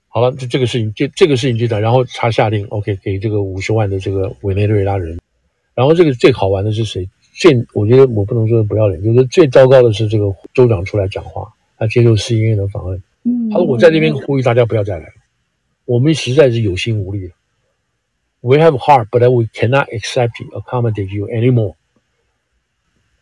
[0.08, 5.18] 好了，这这个事情，就这个事情就这样，然后他下令，OK，给这个五十万的这个委内瑞拉人。
[5.74, 7.08] 然后这个最好玩的是谁？
[7.36, 15.12] 最我觉得我不能说不要脸，就是最糟糕的是这个州长出来讲话，他接受 CNN 的访问，嗯他说我在这边呼吁大家不要再来了，
[15.84, 17.34] 我们实在是有心无力了。
[18.46, 21.76] We have heart, but we cannot accept you, accommodate you anymore。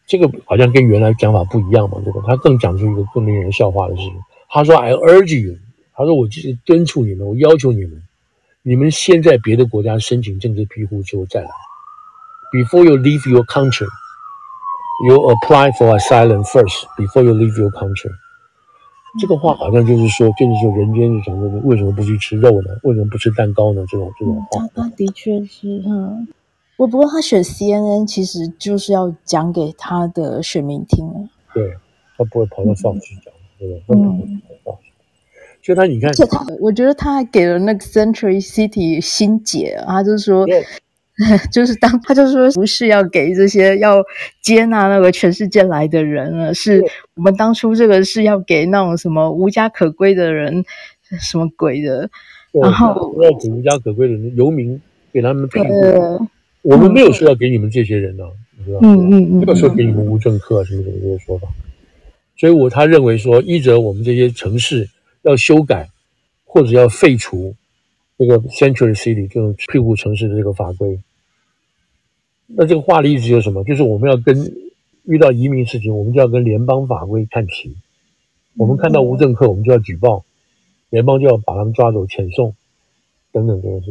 [0.05, 2.23] 这个好像跟原来讲法不一样嘛，对吧？
[2.27, 4.21] 他更讲出一个更令人笑话的事情。
[4.49, 5.59] 他说：“I urge you。”
[5.95, 8.03] 他说：“我就是敦促你们，我要求你们，
[8.63, 11.51] 你们先在别的国家申请政治庇护之后再来。
[12.53, 13.87] Before you leave your country,
[15.07, 16.85] you apply for asylum first.
[16.99, 18.11] Before you leave your country。”
[19.21, 22.71] 这个话好像就是说，就是说，人间就想说，为什么不去吃肉呢？
[22.83, 23.85] 为什么不吃蛋糕呢？
[23.89, 24.89] 这种这种话。
[24.97, 26.27] 的确是哈，
[26.77, 31.29] 我不过他选 CNN 其实就是要讲给他的选民听啊。
[31.55, 31.75] 对，
[32.17, 33.99] 他不会跑到 Fox 去讲，对不对？
[33.99, 34.41] 嗯。
[35.63, 36.11] 就他，你看，
[36.61, 40.65] 我觉得他还给了那个 Century City 心结，他就是说，Yeah.
[41.53, 44.03] 就是当他就说不是要给这些要
[44.41, 46.83] 接纳那个全世界来的人了，是
[47.15, 50.65] 我们当初这个是要给那种什么无家可归的人，
[51.21, 52.09] 什么鬼的
[52.53, 54.81] 然后要给无家可归的人游民
[55.13, 56.27] 给他们庇护，
[56.63, 58.25] 我们没有说要给你们这些人呢，
[58.59, 58.89] 你知道吗？
[58.89, 61.49] 嗯嗯嗯，没有说给你们无政客什么什么这些说法，
[62.37, 64.89] 所以我他认为说，一则我们这些城市。
[65.25, 65.89] 要修改，
[66.45, 67.55] 或者要废除
[68.23, 71.01] 这个 Century City 这种庇护城市的这个法规。
[72.47, 73.65] 那这个话的意思就是什么？
[73.65, 74.37] 就是我们要跟
[75.05, 77.77] 遇到移民事情，我们就要跟联邦法规看齐。
[78.57, 80.25] 我们看到无政客，我们就要举报，
[80.91, 82.55] 联邦就要把他们抓走、遣送
[83.33, 83.87] 等等这些事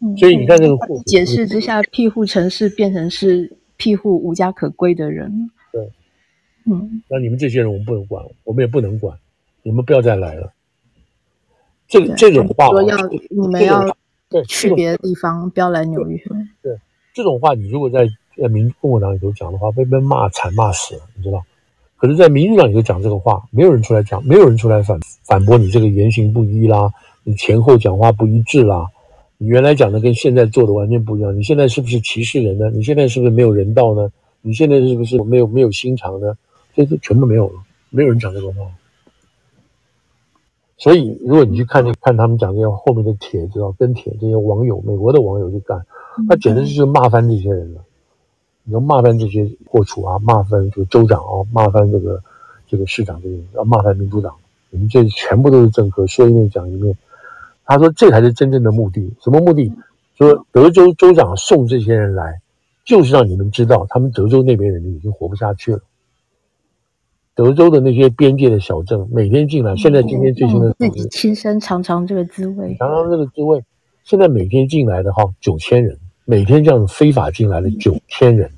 [0.00, 0.16] 情。
[0.18, 5.50] 所以你看这个解释之下，庇护城市变成是庇护无家可归的人。
[5.72, 5.88] 对，
[6.66, 9.16] 嗯，那你们这些人我们不能管，我们也不能管。
[9.62, 10.52] 你们不要再来了。
[11.88, 12.96] 这这种话，说要
[13.30, 13.84] 你们要
[14.46, 16.18] 去别的地方，不要来纽约。
[16.62, 16.76] 对，
[17.12, 21.42] 这种话你如果在在民共和党里头讲的话，被被骂惨骂死了，你知道？
[21.96, 26.92] 可是，在民主党里头讲这个话，没有人出来讲，没有人出来反反驳你这个言行不一啦，
[27.22, 28.86] 你前后讲话不一致啦，
[29.38, 31.34] 你原来讲的跟现在做的完全不一样。
[31.34, 32.70] 你现在是不是歧视人呢？
[32.70, 34.10] 你现在是不是没有人道呢？
[34.42, 36.36] 你现在是不是没有没有心肠呢？
[36.74, 37.54] 这些全部没有了，
[37.88, 38.56] 没有人讲这个话。
[40.76, 45.80] 所以，如果你去看，就看他们讲这些后面的帖子啊，跟帖这些网友，美国的网友去干，
[46.28, 47.80] 那简直就是骂翻这些人了。
[48.64, 52.22] 你要骂翻这些破处啊，骂翻这个州长啊，骂翻这个
[52.66, 54.34] 这个市长这些人，要骂翻民主党，
[54.70, 56.96] 你们这全部都是政客，说一面讲一面。
[57.64, 59.72] 他说这才是真正的目的，什么目的？
[60.16, 62.40] 说德州州长送这些人来，
[62.84, 65.80] 就是让你们知道，他们德州那边人已经活不下去了。
[67.34, 73.62] 德州的那些边界的小镇，每天进来，现在今天最新的自己亲身尝尝这个滋味， 尝尝这个滋味。
[74.04, 78.50] 现在每天进来的哈九千人，每天这样非法进来的九千人。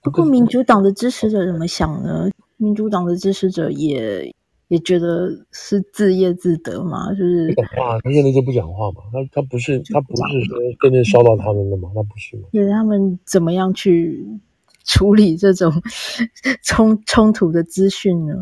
[0.00, 2.30] 不过民主党的支持者怎么想呢？
[2.56, 4.32] 民主党的支持者也
[4.68, 9.02] 也觉得是自业自得嘛，就是不讲话，他现在就不讲话嘛。
[9.12, 11.90] 他他不是他不是说真正烧到他们的嘛？
[11.94, 12.44] 他不是嘛？
[12.52, 14.24] 对，他们怎么样去？
[14.88, 15.70] 处理这种
[16.64, 18.34] 冲冲突的资讯呢？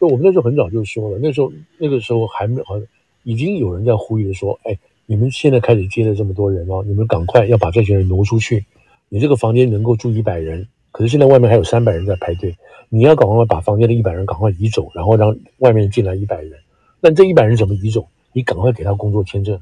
[0.00, 2.74] 就我们那时候很早就说了，那时候那个时候还没好
[3.22, 8.64] 已经有人在呼吁说：“哎，你们现在开始接了这么多人哦，你们赶快要把这些人挪出去。
[9.10, 12.56] 你这个房间能够住一百人，可是现在外面还有三百人在排队，
[12.88, 16.52] 你要赶快把房间的一百人赶快移走，然后让外面进来一百人。
[16.98, 18.08] 那这一百人怎么移走？
[18.32, 19.60] 你赶快给他工作签证。”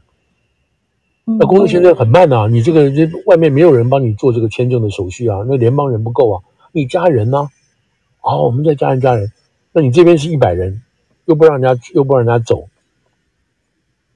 [1.36, 7.50] 那工作签证很慢呐、啊，你这个这外面没有人帮你做这个签证的手续啊，那联邦人不够啊，你加人呢、啊？
[8.20, 9.30] 好，我们再加人加人，
[9.72, 10.82] 那你这边是一百人，
[11.26, 12.68] 又不让人家又不让人家走，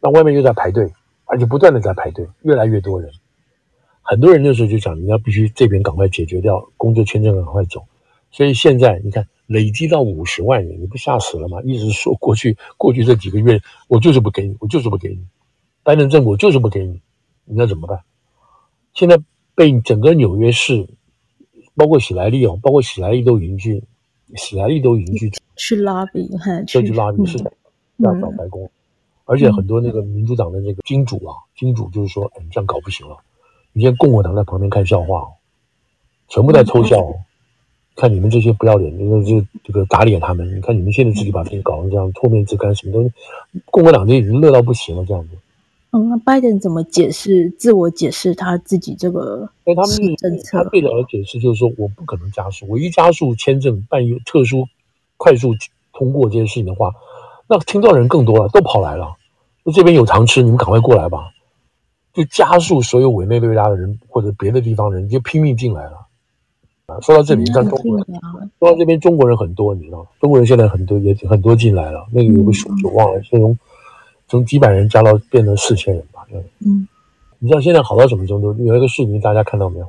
[0.01, 0.93] 那外面又在排队，
[1.27, 3.11] 而且不断的在排队，越来越多人。
[4.01, 7.85] 很多人那时候就讲，你要必须这边赶快解决掉工作签证，赶快走。
[8.31, 11.61] 所以现在你看，累积到五十万人，你不吓死了吗？
[11.63, 15.19] 一直说过去过去这几个月，我就是不给你，我就是不给你，
[15.83, 17.01] 拜登政府就是不给你，
[17.45, 18.01] 你要怎么办？
[18.95, 19.19] 现在
[19.55, 20.87] 被整个纽约市，
[21.75, 23.83] 包括喜来利哦，包括喜来利都已经去，
[24.37, 26.29] 喜来利都已经去去拉比，
[26.67, 27.53] 去去拉比是的，
[27.97, 28.71] 要找白宫，
[29.25, 33.17] 而且很多那个民主党的那个金主啊，金主就是说，哎，这样搞不行了。
[33.73, 35.33] 你现在共和党在旁边看笑话哦，
[36.29, 37.15] 全部在偷笑哦。
[37.95, 40.57] 看你们这些不要脸，因为这这个打脸他们。
[40.57, 43.13] 你看你们现在自己把自己搞成这样，唾面自干，什么东西？
[43.67, 45.37] 共和党这已经乐到不行了，这样子。
[45.93, 47.51] 嗯，那拜登怎么解释？
[47.59, 49.49] 自我解释他自己这个？
[49.65, 54.67] 哎，他们政策，他最早的解释就是说，我不可能加速，我一加速签证办一个特殊、
[55.19, 55.55] 快速
[55.93, 56.93] 通过这件事情的话，
[57.47, 59.17] 那听到人更多了，都跑来了。
[59.65, 61.31] 那这边有糖吃，你们赶快过来吧。
[62.15, 66.07] 就加速所有委内瑞拉的人或者别的地方人就拼命进来了
[66.87, 67.01] 啊！
[67.01, 68.07] 说到这里，你看中国人，
[68.59, 72.07] 说到这边中国人很多，你知道，中国人现在很多也很多进来了。
[72.13, 73.57] 那个有个数就忘了，从
[74.33, 76.27] 从几百人加到变成四千人吧。
[76.61, 76.89] 嗯，
[77.39, 78.55] 你知道现在好到什么程度？
[78.65, 79.87] 有一个视频大家看到没有？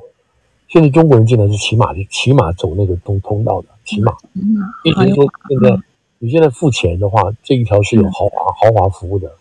[0.68, 4.12] 现在中国人进来是骑马的，骑马走那个通通道的，骑马。
[4.84, 5.82] 意思是说，现在
[6.18, 9.32] 你现在付钱的话，这一条是有豪华豪华服务的。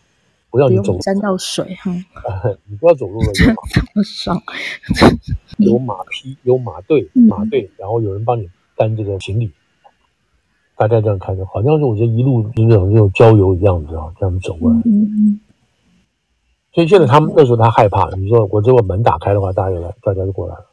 [0.50, 1.92] 不要你走沾到水哈，
[2.68, 3.28] 你不要走路了，
[5.58, 9.52] 有马，有马匹，有马队，马队，然后有人帮你担这个行李。
[10.76, 14.82] 大家这样看着，好像是我觉得一路那种那种郊游一样子啊，这样走过来。
[16.74, 20.66] 所以现在他们那时候他害怕，你说我这个门打开的话，大家就来，大家就过来了。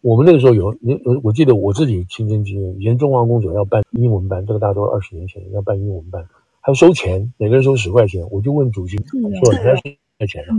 [0.00, 6.26] 我们那个时候有你，我我记得我自己亲身经历，以前中华公主要办英文班，这个大家都二十年前要办英文班。
[6.64, 8.24] 还要收钱，每个人收十块钱。
[8.30, 10.54] 我就问主席说：“人家 收几块钱啊？”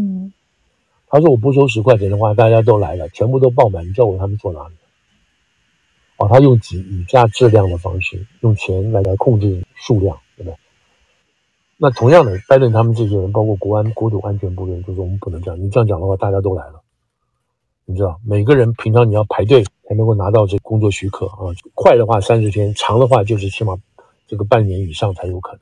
[1.08, 4.76] 他说：“我不收十块钱的话，大家都来了，全部都爆满，你叫我他们坐哪里？”
[6.18, 10.58] 哦，他用以以价质量的方式，用钱来来控制数量，对不对？
[11.78, 15.60] 那同样的，拜登他们这些人，包括国安、国土安全部的人，就说我们不能这样。
[15.60, 16.82] 你这样讲的话，大家都来了，
[17.86, 23.76] 你知道，每个人平常你要排队才能够拿到这工作许可啊，快的话三十天，长的话就是起码
[24.28, 25.62] 这个半年以上才有可能。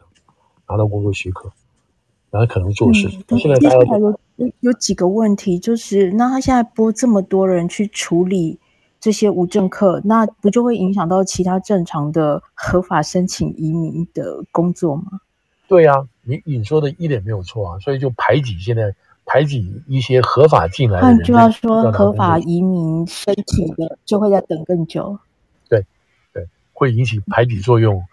[0.68, 1.52] 拿到工作许可，
[2.30, 3.06] 然后可能做事。
[3.28, 3.78] 嗯、现在大家
[4.38, 8.58] 有有几个问题，就是那他现在拨这么多人去处理
[9.02, 15.20] 这些无政客，那不就会影响到其他正常的合法申请移民的工作吗？
[15.68, 18.94] 对呀、啊，你你说的一点没有错啊，所以就排挤现在
[19.26, 25.18] 排挤一些合法进来的人，就要说合法移民申请的就会在等更久。
[25.68, 25.86] 对
[26.32, 28.04] 对，会引起排挤作用。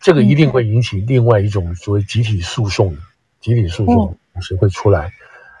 [0.00, 2.96] 这个一定会引起另外一种所谓集体诉讼，
[3.40, 5.12] 集体诉讼是会出来，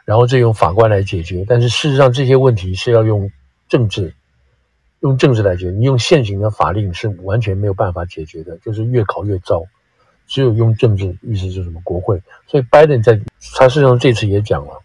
[0.04, 1.44] 然后再用法官来解决。
[1.48, 3.30] 但是事实上，这些问题是要用
[3.68, 4.14] 政治，
[5.02, 5.70] 用政治来解决。
[5.70, 9.62] 你用现行的法令是完全没有办法解决的，就是越考越糟。
[10.26, 11.80] 只有用政治，意思是什么？
[11.84, 12.22] 国会。
[12.46, 13.20] 所以拜登在
[13.54, 14.80] 他事实上这次也讲了，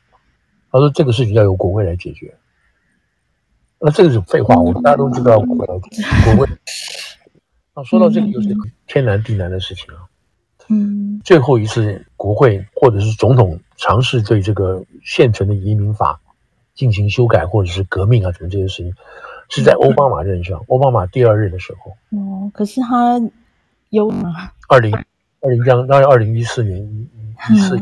[0.71, 2.36] 他说这个事情要由国会来解决。
[3.80, 6.47] 那这个是废话，我们大家都知道国会国会。
[7.75, 8.49] 那，说到这个，就是
[8.88, 10.10] 天南地南的事情啊。
[10.67, 16.19] 嗯，最后一次国会或者是总统尝试对这个现存的移民法
[16.73, 18.93] 进行修改，或者是革命啊，什么这些事情，
[19.50, 21.92] 是在奥巴马任上，奥巴马第二任的时候。
[22.18, 23.22] 哦，可是他
[23.90, 24.52] 有吗？
[24.68, 24.94] 二零
[25.42, 27.10] 二零将当然二零一四年一
[27.54, 27.78] 一四，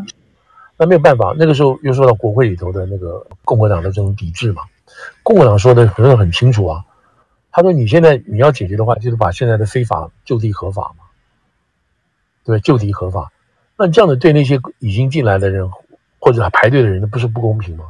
[0.77, 4.63] 那没有办法，那个时候又说到国会里头的那个共和党的这种抵制嘛，
[5.23, 6.85] 共和党说的可能很清楚啊。
[7.51, 11.05] 他说：“你现在你要解决的话，就是把现在的非法就地合法嘛，
[12.43, 13.31] 对，就地合法。
[13.77, 15.71] 那这样子对那些已经进来的人
[16.19, 17.85] 或者排队的人，那不是不公平吗？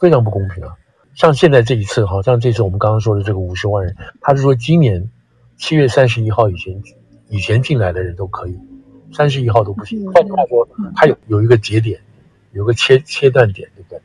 [0.00, 0.74] 非常不公平啊！
[1.16, 5.10] 像现在这一次，好像这次我们刚刚说的这个五十万人，他是说今年
[5.56, 6.82] 七月三十一号以前
[7.30, 8.54] 以前进来的人都可以，
[9.12, 10.04] 三十一号都不行。
[10.12, 11.98] 换句话说，他有有一个节点，
[12.52, 13.98] 有个切切断点，对不对？”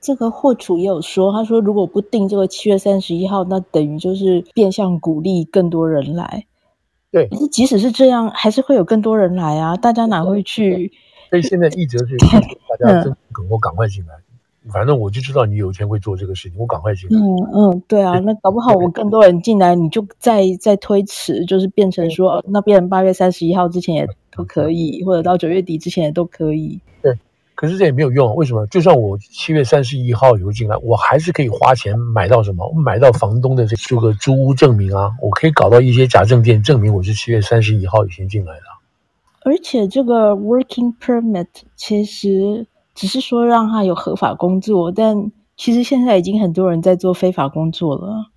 [0.00, 6.46] 这个霍楚也有说，他说如果不定这个七月三十一号，那等于就是变相鼓励更多人来。
[7.10, 9.76] 对，可是即使是这样，还是会有更多人来啊！
[9.76, 10.92] 大家哪会去？
[11.30, 14.31] 所以现在一直是大家真赶我赶快进来，嗯、
[14.70, 17.18] 反正我就知道你有一天会做这个事情，我赶快进来。
[17.18, 26.80] 嗯嗯，对啊，那搞不好我更多人进来，你就再再推迟，就是变成说，对那变成八月三十一号之前也都可以，或者到九月底之前也都可以。
[27.02, 27.16] 对。
[27.54, 28.66] 可是这也没有用，为什么？
[28.66, 32.66] 就算我七月三十一号以后进来，我还是可以花钱买到什么？
[32.66, 38.62] 我买到房东的这个租屋证明啊，我可以搞到一些假证件，证明我是七月三十一号以前进来的。
[39.44, 41.46] 而且这个 working permit
[41.76, 48.30] 其实只是说让他有合法工作，但其实现在已经很多人在做非法工作了。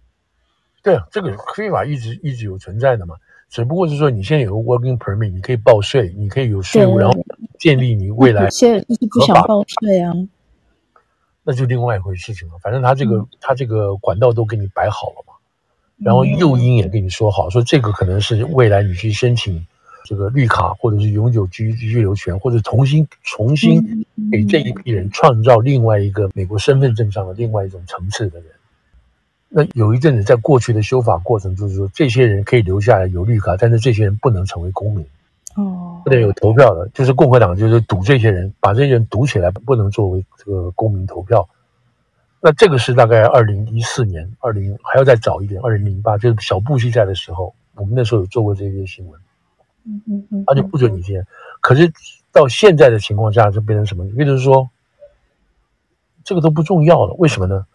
[0.83, 3.15] 对啊，这个非法一直一直有存在的嘛。
[3.49, 7.17] 只不过是说，你现在有个 working permit，你可以报税，你可以有税务，然后
[7.59, 8.43] 建立你未来。
[8.43, 10.11] 有些人就是不想报税啊，
[11.43, 12.55] 那就另外一回事情了。
[12.61, 15.33] 反正他这个、嗯、他这个管道都给你摆好了嘛，
[15.97, 19.65] 然后诱因也跟你说好，说这个可能是未来你去申请
[20.05, 28.49] 这个绿卡，或者是永久居居留权，或者重新重新给这一批人创造另外一个美国身份证上的另外一种层次的人。
[29.49, 35.05] 那有一阵子，在过去的修法过程，就是说，这些人可以留下来有绿卡，但是这些人不能成为公民，
[35.55, 41.47] 哦，不能有投票的，就是共和党就是堵这些人，把这些人堵起来，不能作为这个公民投票。
[42.41, 49.19] 那这个是大概二零一四年，二零还要再早一点，二零零八，就是小布希在的时候，我们那时候有做过这些新闻，
[49.85, 51.25] 嗯嗯嗯，他就不准你签。
[51.61, 51.91] 可是
[52.31, 54.05] 到现在的情况下，就变成什么？
[54.17, 54.69] 也就是说，
[56.23, 57.65] 这个都不重要了，为什么呢？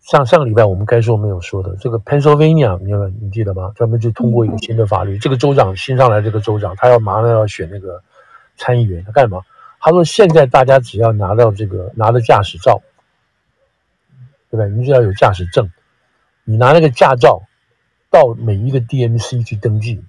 [0.00, 3.72] 上上个礼拜我们该说没有说的，这个 Pennsylvania，你们你记得吗？
[3.74, 8.02] 专门就通过一个新的法律，这个州长新上来，这个州长他要马上要选那个
[8.56, 9.42] 参议员，他干嘛？
[9.80, 12.80] 他说现在大家只要拿到这个拿着驾驶照，
[14.50, 14.64] 对吧？
[14.66, 15.70] 你只要有驾驶证，
[16.44, 17.42] 你拿那个驾照
[18.08, 20.02] 到每一个 DMC 去登记，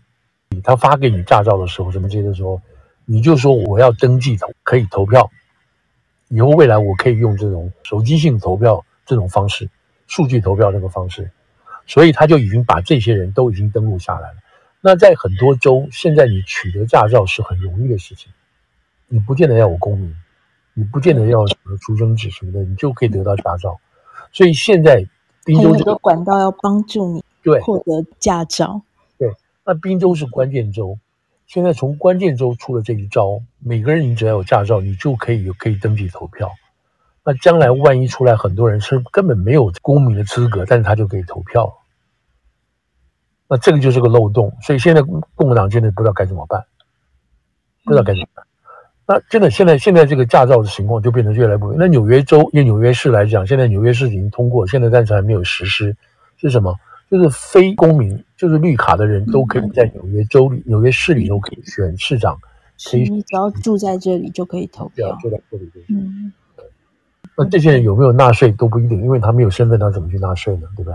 [0.63, 2.61] 他发给你驾照的时候，什么接着说，
[3.05, 5.29] 你就说我要登记投可以投票，
[6.27, 9.69] 以后未来我可以用这种手机性投票这种方式。
[10.07, 11.29] 数据投票这个方式，
[11.85, 14.37] 所以他就已经把这些人都已经登录下来了。
[14.81, 18.31] 那在很多州，现在你取得驾照是很容易的事情，
[19.07, 20.11] 你不见得要有公民，
[20.73, 23.79] 你不见得要什么出生纸什么的，你就可以得到驾照。
[24.31, 25.05] 所以现在
[25.45, 28.81] 宾州这个管道要帮助你对获得驾照。
[29.69, 30.97] 那宾州是关键州，
[31.45, 36.49] 现在从关键州出了这一招，每个人你只要有驾照，你就可以可以登记投票。
[37.23, 41.71] 那将来万一出来很多人是根本没有公民的资格，但是他就可以投票，
[43.47, 44.57] 那这个就是个漏洞。
[44.63, 46.65] 所以现在共和党真的不知道该怎么办，
[47.85, 48.43] 不知道该怎么办。
[49.05, 51.71] 那真的现在现在这个驾照的情况就变得越来越不。
[51.73, 55.95] 那纽约州，以纽约市来讲，现在纽约市已经通过，现在暂时还没有实施。
[56.37, 56.75] 是什么？
[57.11, 62.39] 就是非公民，就是绿卡的人都可以在纽约州里、纽约市里都可以选市长。
[62.89, 65.17] 可以，你只要住在这里就可以投票。
[65.21, 65.97] 住在这里就行。
[65.97, 66.31] 嗯。
[67.37, 70.67] 那这些人有没有纳税都不一定，因为他没有身份，他怎么去纳税呢？
[70.77, 70.93] 对吧？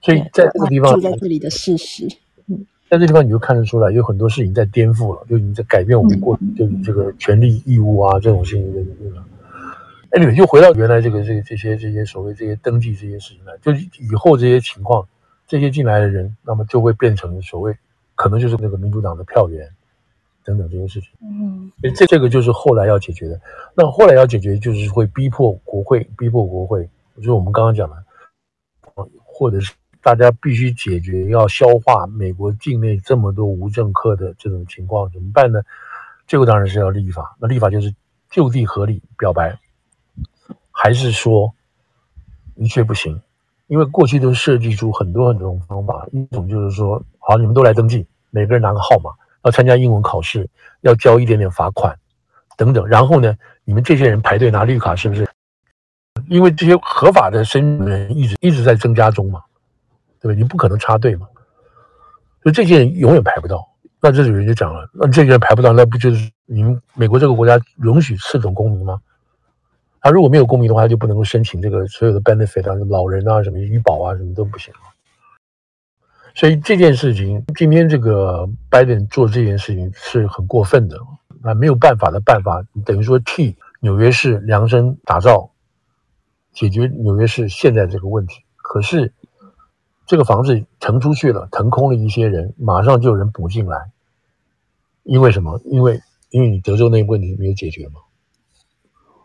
[0.00, 2.08] 所以在这个地方，住在这里的事实，
[2.46, 9.22] 嗯，在这地方你就看得出来，有很多事情在颠覆了，就已经在改变我们过去对这个权利义务啊这种事情的那个。
[10.10, 15.06] 哎，你们就回到原来这个这个这些这些所谓这些登记这些事情来，就以后这些情况，
[15.48, 17.76] 这些进来的人，那么就会变成所谓
[18.14, 19.68] 可能就是那个民主党的票源。
[20.44, 23.38] 等等这些事情，嗯，这这个就是后来要解决的。
[23.74, 28.02] 那后来要解决，就是会逼迫国会，逼迫国会，就是我们刚刚讲的，
[29.22, 35.60] 或者是大家必须解决，要消化美国境内这么多无政客的这种情况，怎么办呢？
[36.26, 37.36] 这个当然是要立法。
[37.38, 37.94] 那立法就是
[38.30, 39.58] 就地合理表白，
[40.70, 41.52] 还是说
[42.54, 43.20] 一切不行？
[43.68, 49.12] 因为过去都设计出很多很多种方法，一种就是说，好，你们都来登记，每个人拿个号码。
[49.44, 50.46] 要参加英文考试，
[50.80, 51.96] 要交一点点罚款，
[52.56, 52.84] 等等。
[52.86, 53.32] 然后呢，
[53.64, 55.26] 你们这些人排队拿绿卡，是不是？
[56.28, 59.40] 因为这些合法的申请人一直一直在增加中嘛，
[60.20, 60.36] 对吧？
[60.36, 61.28] 你不可能插队嘛，
[62.42, 63.64] 所以这些人永远排不到。
[64.00, 69.00] 那这有人就讲了，那这些人排不到，那不就是你们美国这个国家允许四种公民吗？
[70.08, 74.72] 他如果没有公民的话，他就不能够申请这个所有的 benefit 啊，老人啊，什么医保啊，什么都不行。
[76.34, 80.98] 所以这件事情，今天这个拜登做这件事情是很过分的，
[81.42, 85.50] 啊，没有办法的办法，等于说替纽约市量身打造，
[86.54, 88.42] 解决纽约市现在这个问题。
[88.56, 89.12] 可是
[90.06, 93.90] 这个房子腾出去了，腾空了一些人，马上就有人补进来，
[95.02, 95.60] 因为什么？
[95.66, 96.00] 因为
[96.30, 98.00] 因为你德州那个问题没有解决嘛。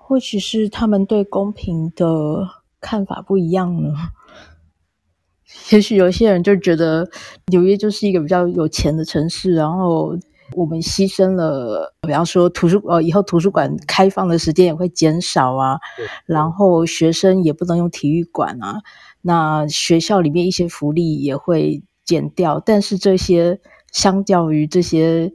[0.06, 2.48] 或许是他们对公平的
[2.82, 3.94] 看法不一样呢。
[5.72, 7.10] 也许有些人就觉得
[7.48, 10.18] 纽约就是一个比较有钱的城市，然后
[10.56, 15.80] 我们牺牲了，比方说图书呃，以后图书馆开放的时间也会减少啊，
[16.26, 18.82] 然后学生也不能用体育馆啊，
[19.22, 25.32] 那学校里面一些福利也会减掉，但是这些相较于这些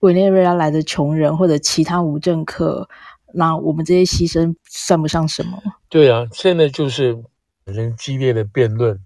[0.00, 2.88] 委内瑞拉来的穷人或者其他无政客，
[3.34, 5.60] 那我们这些牺牲算不上什么？
[5.88, 7.22] 对啊，现在就是
[7.64, 8.98] 人激烈的辩论，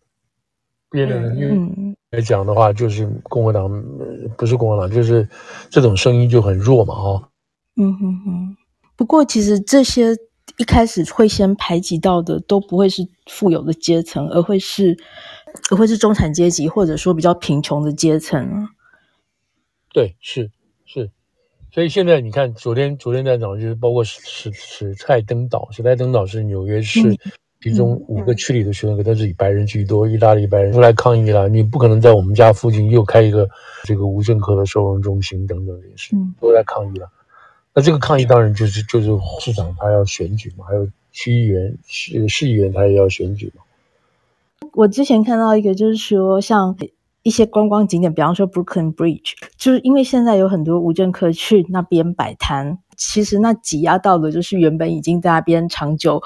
[0.91, 3.69] 辩论因为来讲的话，就是共和党
[4.37, 5.29] 不是共和党，就是
[5.71, 7.29] 这种声音就很弱嘛，哈。
[7.77, 8.57] 嗯哼哼。
[8.97, 10.17] 不过其实这些
[10.57, 14.99] 一开始会先排挤到的，都不会是富有的阶层，而会是
[15.71, 18.71] 而会是中产阶级，或者说比较贫穷的阶层啊。
[19.93, 20.51] 对，是是。
[21.71, 27.01] 所以现在你看，昨天昨天在讲，就是包括史史史泰登岛，史泰登岛是纽约市
[27.61, 31.49] 其中五个区里的学生，可都是以白人居多，意大利白人出来抗议了。
[31.49, 33.49] 你不可能在我们家附近又开一个
[33.85, 37.11] 这个无政客的收容中心等等这些事，都在抗议了。
[37.75, 39.09] 那这个抗议当然就是就是
[39.41, 43.63] 市长他要选举嘛，还有区议员市市议员他也要选举嘛。
[44.73, 46.77] 我之前看到一个，就是说像。
[47.23, 56.23] 一些观光景点，比方说 Brooklyn Bridge，就是因为现在有很多无证客去那边摆摊，其实那挤压到的就是原本已经在那边长久、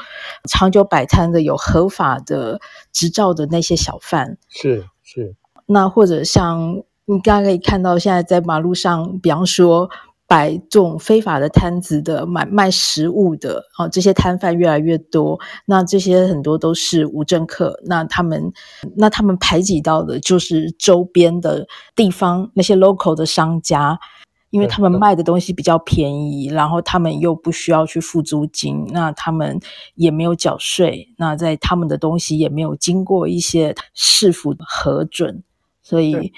[0.49, 2.61] 长久摆摊的有合法的
[2.93, 4.39] 执照的那些小贩。
[4.49, 5.35] 是是。
[5.67, 9.91] 那或者像你刚刚可以看到，现在在马路上，比方说。
[10.33, 15.39] 摆这种非法的摊子的买卖食物的啊，这些摊贩越来越多。
[15.67, 18.51] 那这些很多都是无政客，那他们
[18.97, 24.01] 那他们排挤到的就是周边的地方那些 local 的商家，
[24.49, 29.61] 因为他们卖的东西比较便宜，然后他们又不需要去付租金，那他们
[29.97, 35.43] 也没有缴税，那在他们的东西也没有经过一些市府核准，
[35.83, 36.33] 所以。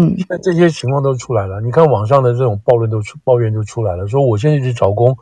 [0.00, 1.60] 嗯，那这些情况都出来了。
[1.60, 5.18] 你看网上的这种抱怨都出，抱怨就出来了，说我现在去找工，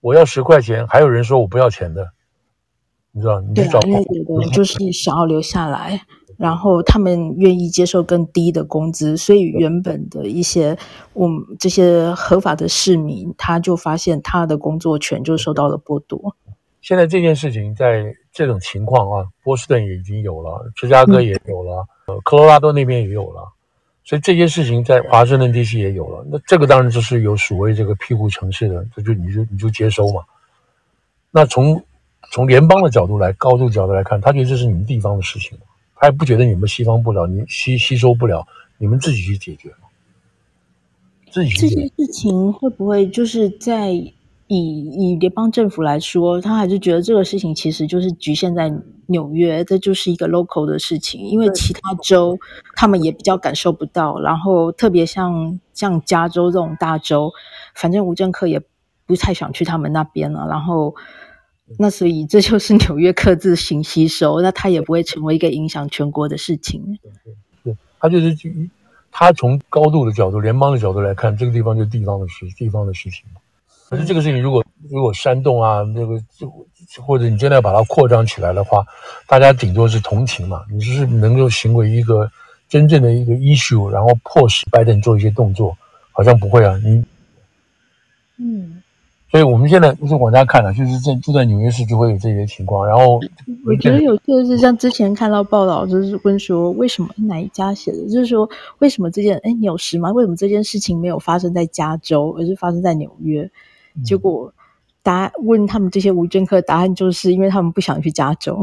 [0.00, 2.12] 我要十块钱，还有人说我不要钱的，
[3.12, 3.40] 你知道？
[3.42, 6.00] 你去找工，就是想要留下来，
[6.38, 10.78] 然后他们愿意接受更低的工资，所以原本的一些
[11.12, 16.34] 我们这些合法的市民，他就发现他的工作权就受到了剥夺。
[16.80, 23.52] 现在这件事情在这种情况啊，波士顿也已经有了，芝加哥也有了，呃、嗯，科罗拉多那边也有了。
[24.06, 30.22] 所以这些事情在华盛顿地区也有了，那这个当然就是有所谓这个庇护城市的，这就你就你就接收嘛。
[31.32, 31.84] 那从
[32.30, 35.58] 从联邦的角度来，高度角度来看，他觉得这是你们地方的事情，
[35.96, 38.46] 他也不觉得你们西方不了，你吸吸收不了，
[38.78, 39.72] 你们自己去解决。
[41.30, 41.74] 自己去解决。
[41.74, 43.92] 这件事情会不会就是在？
[44.48, 48.72] 以以联邦政府来说，他还是觉得这个事情其实就是局限在
[49.06, 52.38] 纽约，这就是一个 local 的事情，因为其他州
[52.74, 54.20] 他们也比较感受不到。
[54.20, 57.32] 然后特别像像加州这种大州，
[57.74, 58.60] 反正无政客也
[59.04, 60.46] 不太想去他们那边了。
[60.48, 60.94] 然后
[61.78, 66.98] 那所以这就是纽约客自行吸收，那它也不会成为一个影响全国的事情。
[67.64, 68.36] 对，他就是
[69.10, 73.24] 他从高度的角度、联邦的角度来看，这个地方就是地方的事，地方的事情。
[73.88, 76.20] 可是这个事情，如果如果煽动啊，那个
[77.04, 78.84] 或者你真的要把它扩张起来的话，
[79.28, 80.62] 大家顶多是同情嘛。
[80.72, 82.28] 你就是能够行为一个
[82.68, 85.76] 真正的一个 issue，然后迫使拜登做一些动作，
[86.10, 86.76] 好像不会啊。
[86.84, 87.04] 你，
[88.38, 88.82] 嗯，
[89.30, 92.84] 所以我们现在就是往下看了，就是在住在纽约市就会有这些情况。
[92.84, 93.20] 然后
[93.64, 100.10] 我觉得有趣的是，像之前看到报道，就是问说为什么哪一家写的，就是说为什么这件哎你有事吗？
[100.10, 103.48] 为什么这件事情没有发生在加州，而是发生在纽约？
[104.04, 104.52] 结果
[105.02, 108.60] 答案问他们这些无政客，答案就是因为他们不想去加州，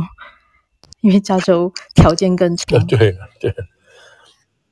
[1.01, 2.65] 因为加州条件更差。
[2.87, 3.53] 对对。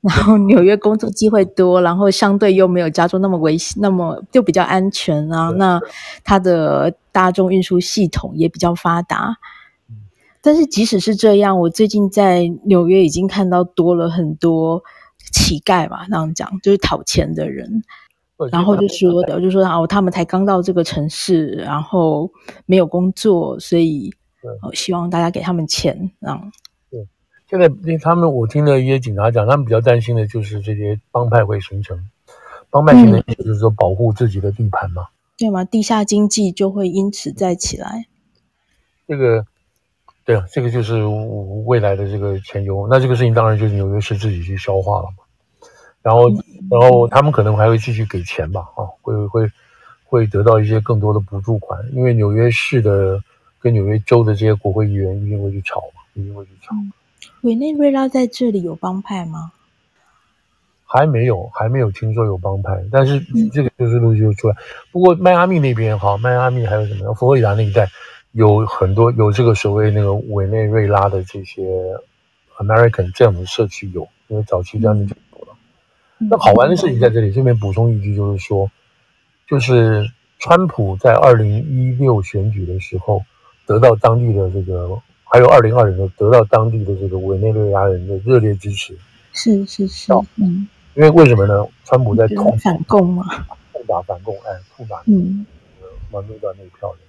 [0.02, 5.52] 然后纽约工作机会多，然后相对又没有加州那么危险，那么就比较安全啊。
[5.52, 5.80] 那
[6.24, 9.38] 它的大众运输系统也比较发达。
[10.42, 14.84] 但是即使是这样，我最近在纽约已经看到多了很多
[15.32, 17.84] 乞丐嘛，那样讲就是讨钱的人。
[18.50, 22.32] 然后就说的，就说啊，他们才刚到这个城市，然后
[22.66, 24.12] 没有工作，所以
[24.74, 26.12] 希望大家给他们钱。
[26.22, 26.52] 这样。
[26.90, 27.08] 对，
[27.50, 31.98] 现在因为他们，我听了一些警察讲，他们比较担心的就是这些帮派会形成，
[32.70, 35.08] 帮派形成就是说保护自己的地盘嘛。
[35.38, 35.64] 对吗？
[35.64, 38.06] 地下经济就会因此再起来。
[39.08, 39.46] 这个，
[40.24, 41.04] 对啊，这个就是
[41.66, 42.88] 未来的这个前忧。
[42.90, 45.21] 那这个事情当然就是纽约市自己去消化了嘛。
[46.02, 46.30] 然后，
[46.70, 49.52] 然后他们可能还会继续给钱吧，啊，会会
[50.06, 53.22] 会得到一些更多的补助款，因为纽约市的
[53.60, 56.76] 跟纽约州的这些国会议员一定会去吵嘛，一定会去吵。
[57.42, 59.52] 委内瑞拉在这里有帮派吗？
[60.86, 63.20] 还没有，还没有听说有帮派，但是
[63.54, 64.56] 这个就是陆续就出来。
[64.92, 67.14] 不过迈阿密那边哈，迈阿密还有什么？
[67.14, 67.88] 佛罗里达那一带
[68.32, 71.64] 有很多有这个所谓那个委内瑞拉的这些
[72.58, 75.16] American 这样的社区有，因为早期这样就。
[76.30, 78.70] 那好玩的事情在这里，顺便补充一句，就是说，
[79.48, 80.08] 就是
[80.40, 83.24] 川普在二零一六选举的时候
[83.66, 88.98] 得到当地的这个，还有二零二零的得到当地的这个委内瑞拉人的热烈支持。
[89.34, 91.66] 是是是，嗯，因为为什么呢？
[91.86, 93.24] 川普在痛反共嘛，
[93.72, 95.46] 痛打反共，哎，痛打嗯，
[96.12, 97.00] 民主党那一票人。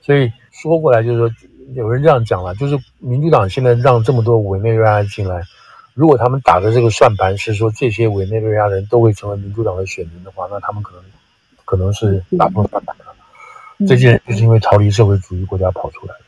[0.00, 1.30] 所以说过来就是说，
[1.74, 5.42] 有人这样讲了，就是民主党现在让这么多委内瑞拉人进来，
[5.96, 11.02] 如果他们打的这个算盘是说这些委内瑞拉人都会成为民主党的选民的话，那他们可能
[11.64, 13.04] 可能是打不算盘的。
[13.78, 16.20] 嗯、这些人就是因为逃离社会主义国家跑出来的，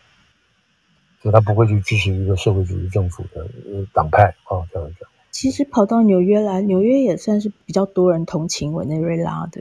[1.22, 3.46] 所以他不会去支持一个社会主义政府的
[3.92, 5.06] 党派啊，这样讲。
[5.30, 9.60] 其实跑到纽约来，纽约也算是比较多人同情委内瑞拉的。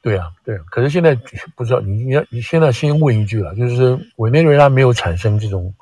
[0.00, 0.62] 对啊，对啊。
[0.70, 1.14] 可是现在
[1.54, 5.74] 不知道你，你要你现在先问一句了，就是委内瑞拉没有产生这种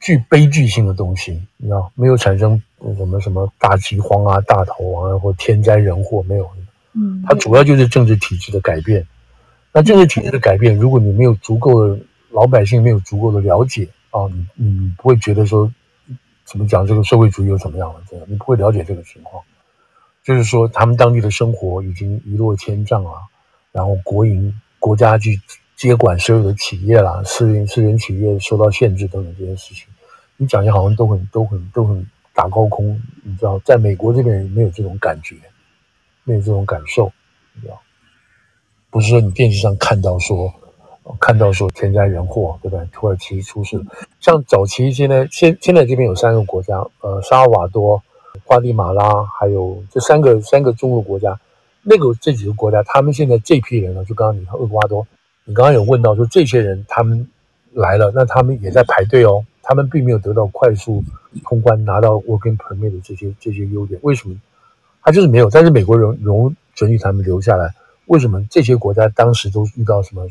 [0.00, 2.62] 具悲剧性的东西，你知道，没有产生
[2.96, 6.48] 什么什么大饥荒啊、大逃亡啊或天灾人祸，没有。
[6.92, 9.06] 嗯，它主要就是政治体制的改变。
[9.72, 11.98] 那政治体制的改变，如果你没有足够的
[12.30, 15.70] 老百姓没有足够的了解啊，你你不会觉得说。
[16.50, 18.00] 怎么讲这个社会主义又怎么样了？
[18.08, 19.44] 这样你不会了解这个情况，
[20.24, 23.12] 就是说他们当地的生活已经一落千丈啊，
[23.70, 25.38] 然后国营国家去
[25.78, 29.86] 接管所有的企业啦，私人私人企业受到限制等等这些事情，
[30.36, 32.04] 你讲起好像都很都很都很
[32.34, 35.36] 打高空，你知道，在美国这边没有这种感觉，
[36.24, 37.12] 没有这种感受，
[37.54, 37.80] 你知道，
[38.90, 40.52] 不是说你电视上看到说。
[41.18, 42.84] 看到说天灾人祸，对不对？
[42.92, 43.82] 土耳其出事，
[44.20, 48.02] 像早期现在现现在这边有三个国家，呃，萨尔瓦多、
[48.44, 51.40] 瓜地马拉，还有这三个三个中国国家，
[51.82, 55.06] 那个这几个国家，他们现在这批人呢，就刚刚你看厄瓜多，
[55.48, 57.26] 你刚刚有问到说这些人他们
[57.72, 61.02] 来了，那他们也在排队哦，他们并没有得到快速
[61.42, 64.36] 通关拿到 working permit 的这些这些优点，为什么？
[65.02, 67.74] 他就是没有，但是美国人容准许他们留下来，
[68.08, 68.46] 为什么？
[68.50, 70.26] 这些国家当时都遇到什么？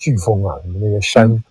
[0.00, 1.44] 飓风啊，什么那些山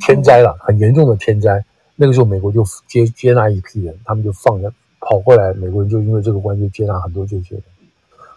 [0.00, 1.64] 天灾了，很严重的天灾。
[1.94, 5.52] 那个时候，美国就接接纳一批人，他们就放着跑过来。
[5.52, 7.62] 美国人就因为这个关系接纳很多这些人。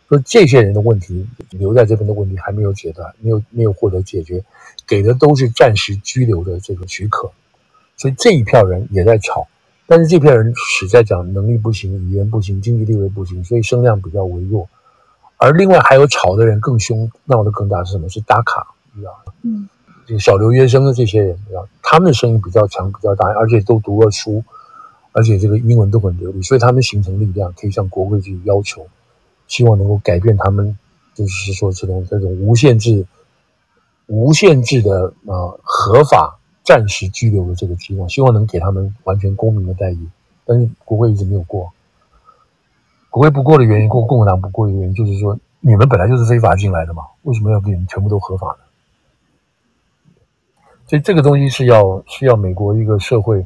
[0.10, 4.44] 所以这些人的问题留在这边的问题还没有解决，没有没有获得解决，
[4.88, 7.32] 给的都是暂时居留的这个许可。
[7.96, 9.48] 所以这一票人也在吵，
[9.86, 14.68] 但是这票人实在讲能力不行，语言不行，经济地位不行，所以声量比较微弱。
[15.38, 18.10] 而另外还有吵的人更凶，闹得更大是什么？
[18.10, 18.74] 是打卡。
[19.44, 19.70] 嗯，
[20.06, 21.38] 这个小留学生的这些人，
[21.84, 24.44] 他们的声音比较强、比较大，而且都读过书，
[25.12, 28.86] 而且这个英文都很流利，所以他们形成力量，可以向国会去要求，
[29.50, 30.80] 希望能够改变他们，
[31.14, 33.06] 就是说这种这种无限制、
[34.08, 40.08] 无限制的呃合法暂时居留的这个情况，希望能给他们完全公平的待遇，
[40.46, 41.70] 但是国会一直没有过。
[43.10, 48.60] 国会不过的原因，共共和党不过的原因，就是说你们本来就是非法进来的嘛，为什么要给你们全部都合法呢？
[50.86, 53.46] 所以这个东西是要需要美国一个社会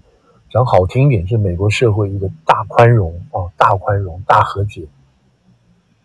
[0.50, 4.86] 讲好听一点，是美国社会一个大宽容啊，大宽容、大和解，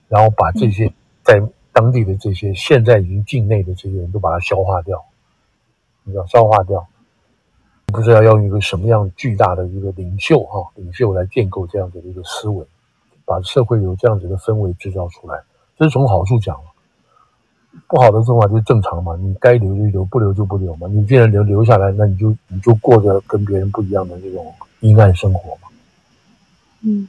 [0.08, 0.92] 然后把这些
[1.22, 1.40] 在
[1.72, 5.04] 当地的这些现在已经境内的这些人都把它消化掉，
[6.04, 6.86] 你知道消化掉，
[7.86, 12.66] 不知道要用一个什么样巨大的一个领袖哈、啊，领袖来建构这样子的一个思维，
[13.24, 15.40] 把社会有这样子的氛围制造出来，
[15.78, 16.58] 这是从好处讲。
[17.86, 20.88] 不好的做法就是正常嘛，你该留就留，不留就不留嘛。
[20.88, 25.68] 你既然留留下来，那你就你就过着跟别人不一样的这种阴暗生活嘛。
[26.80, 27.06] 嗯，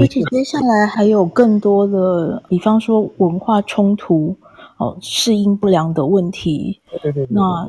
[0.00, 4.36] 而且接下来还有更多的，比方说文化冲突
[4.78, 6.80] 哦，适应不良的问题。
[6.90, 7.28] 对对对，对。
[7.30, 7.68] 那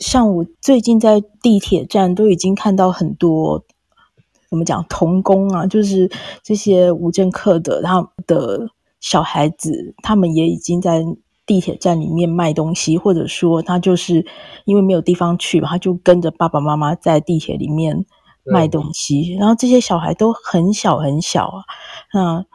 [0.00, 3.62] 像我最近在地铁站都已经看到很多，
[4.48, 6.10] 怎么讲童工啊，就是
[6.42, 8.68] 这些无政客的他的。
[9.00, 11.04] 小孩子他们也已经在
[11.44, 14.24] 地铁站里面卖东西，或者说他就是
[14.64, 18.06] 因为没有地方去吧，他就跟着爸爸妈妈在地铁里面
[18.46, 19.34] 卖东西。
[19.36, 21.62] 然后这些小孩都很小很小啊，
[22.14, 22.46] 嗯，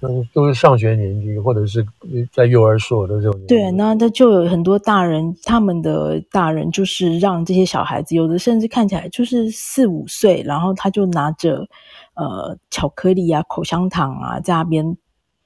[0.00, 1.86] 都都是上学年纪，或者是
[2.32, 3.40] 在幼儿所的这种。
[3.46, 11.66] 对，那他就有很多大人，他们的大人就是让这些小孩子，有的甚至看起来就是四五岁，然后他就拿着
[12.14, 14.96] 呃巧克力啊、口香糖啊在那边。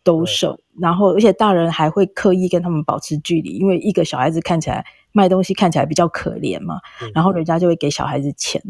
[0.05, 4.83] 兜售，然后而且大人还会刻意跟他们保持距离，因为一个小孩子看起来
[5.13, 6.81] 卖东西看起来比较可怜嘛，
[7.13, 8.63] 然后人家就会给小孩子钱。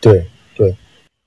[0.00, 0.26] 对
[0.56, 0.76] 对，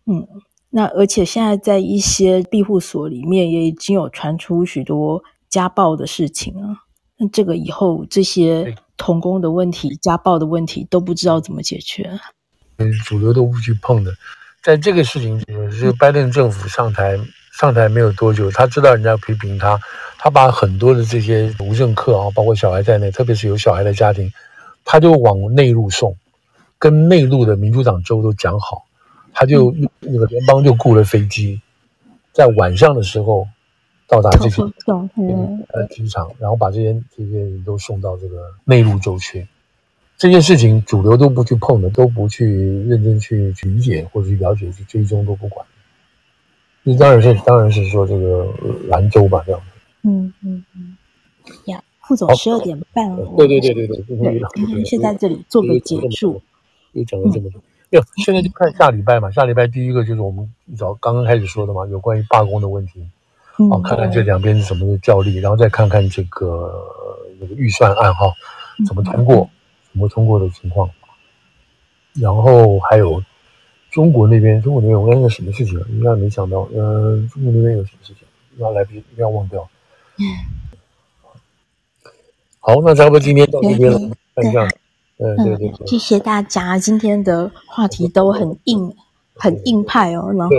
[0.06, 0.28] 嗯，
[0.70, 6.84] 那而且现在在一些庇护所里面也已经有传出许多家暴的事情啊，
[7.18, 12.20] 那这个以后这些童工的问题、家暴的问题都不知道怎么解决。
[12.78, 14.12] 嗯，主流都不去碰的，
[14.62, 17.20] 在这个事情就是拜登政府上台。
[17.60, 19.80] 上台没有多久，他知道人家批评他，
[20.18, 24.34] 他把很多的这些无政客啊，包括小孩在内，特别是有小孩的家庭，
[24.84, 26.18] 他就往内陆送，
[26.84, 28.84] 跟内陆的民主党州都讲好，
[29.32, 31.62] 他就、嗯、那个联邦就雇了飞机，
[32.34, 33.48] 在晚上的时候
[34.06, 39.48] 到达这些呃机场，然后把这些这些人都送到这个内陆州去。
[40.18, 45.66] 这件事情主流都不去碰的，都不去认真去去理解或者去了解去追踪都不管。
[46.84, 48.46] 那当然是当然是说这个
[48.90, 49.62] 兰州吧，这样。
[50.02, 50.98] 嗯嗯嗯，
[51.68, 56.42] 呀，副总十二点半了，对对对对对，今天先在这里做个结束，
[56.94, 63.06] 又讲了这么多，没有，现在就看下礼拜嘛，下礼拜第一个就是我们一早刚刚开始说的嘛，有关于罢工的问题，
[63.70, 66.74] 好，看看这两边是什么的较力，然后再看看这个
[67.40, 68.34] 那个预算案哈，
[68.88, 69.50] 怎么通过，
[69.92, 70.90] 怎么通过的情况，
[72.14, 73.22] 然后还有
[73.92, 75.86] 中国那边，中国那边我刚才什么事情啊？
[75.90, 78.28] 应该没想到，嗯，中国那边有什么事情？
[78.58, 79.68] 要来不及，不要忘掉。
[80.18, 80.26] 嗯，
[82.60, 84.00] 好，那差不多今天到这边了，
[84.36, 84.68] 看一下，
[85.20, 88.94] 嗯，对对对，谢谢大家，今天的话题都很硬，
[89.36, 90.56] 很硬派哦，然后，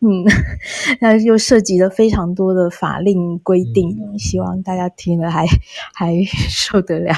[0.00, 0.22] 嗯，
[1.00, 5.46] 那又涉及了非常多的法令规定，希望大家听了还
[5.94, 7.14] 还受得了，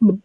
[0.00, 0.22] 嗯，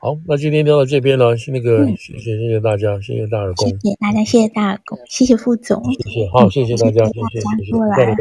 [0.00, 8.16] 好，那今天聊到这边了，那个谢谢谢谢大家，谢谢大耳公，谢谢大家，谢谢大耳公，谢谢副总，谢谢，好，谢谢大家，谢谢谢谢，过来，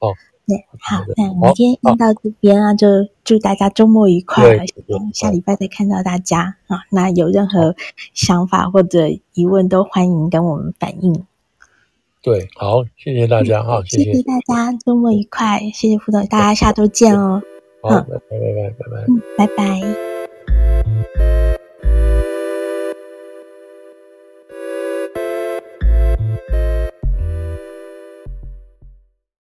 [0.00, 0.12] 好。
[0.46, 2.86] 对，好，那我们今天用到这边啊，就
[3.24, 4.64] 祝大家周末愉快，
[5.12, 6.78] 下礼拜再看到大家啊。
[6.90, 7.74] 那有任何
[8.14, 11.24] 想法或者疑问，都欢迎跟我们反映。
[12.22, 17.42] 对，好，谢谢大家啊，谢谢大家，周末愉快，谢谢副总，大家下周见哦。
[17.82, 20.15] 好，拜拜拜拜拜拜，嗯，拜拜。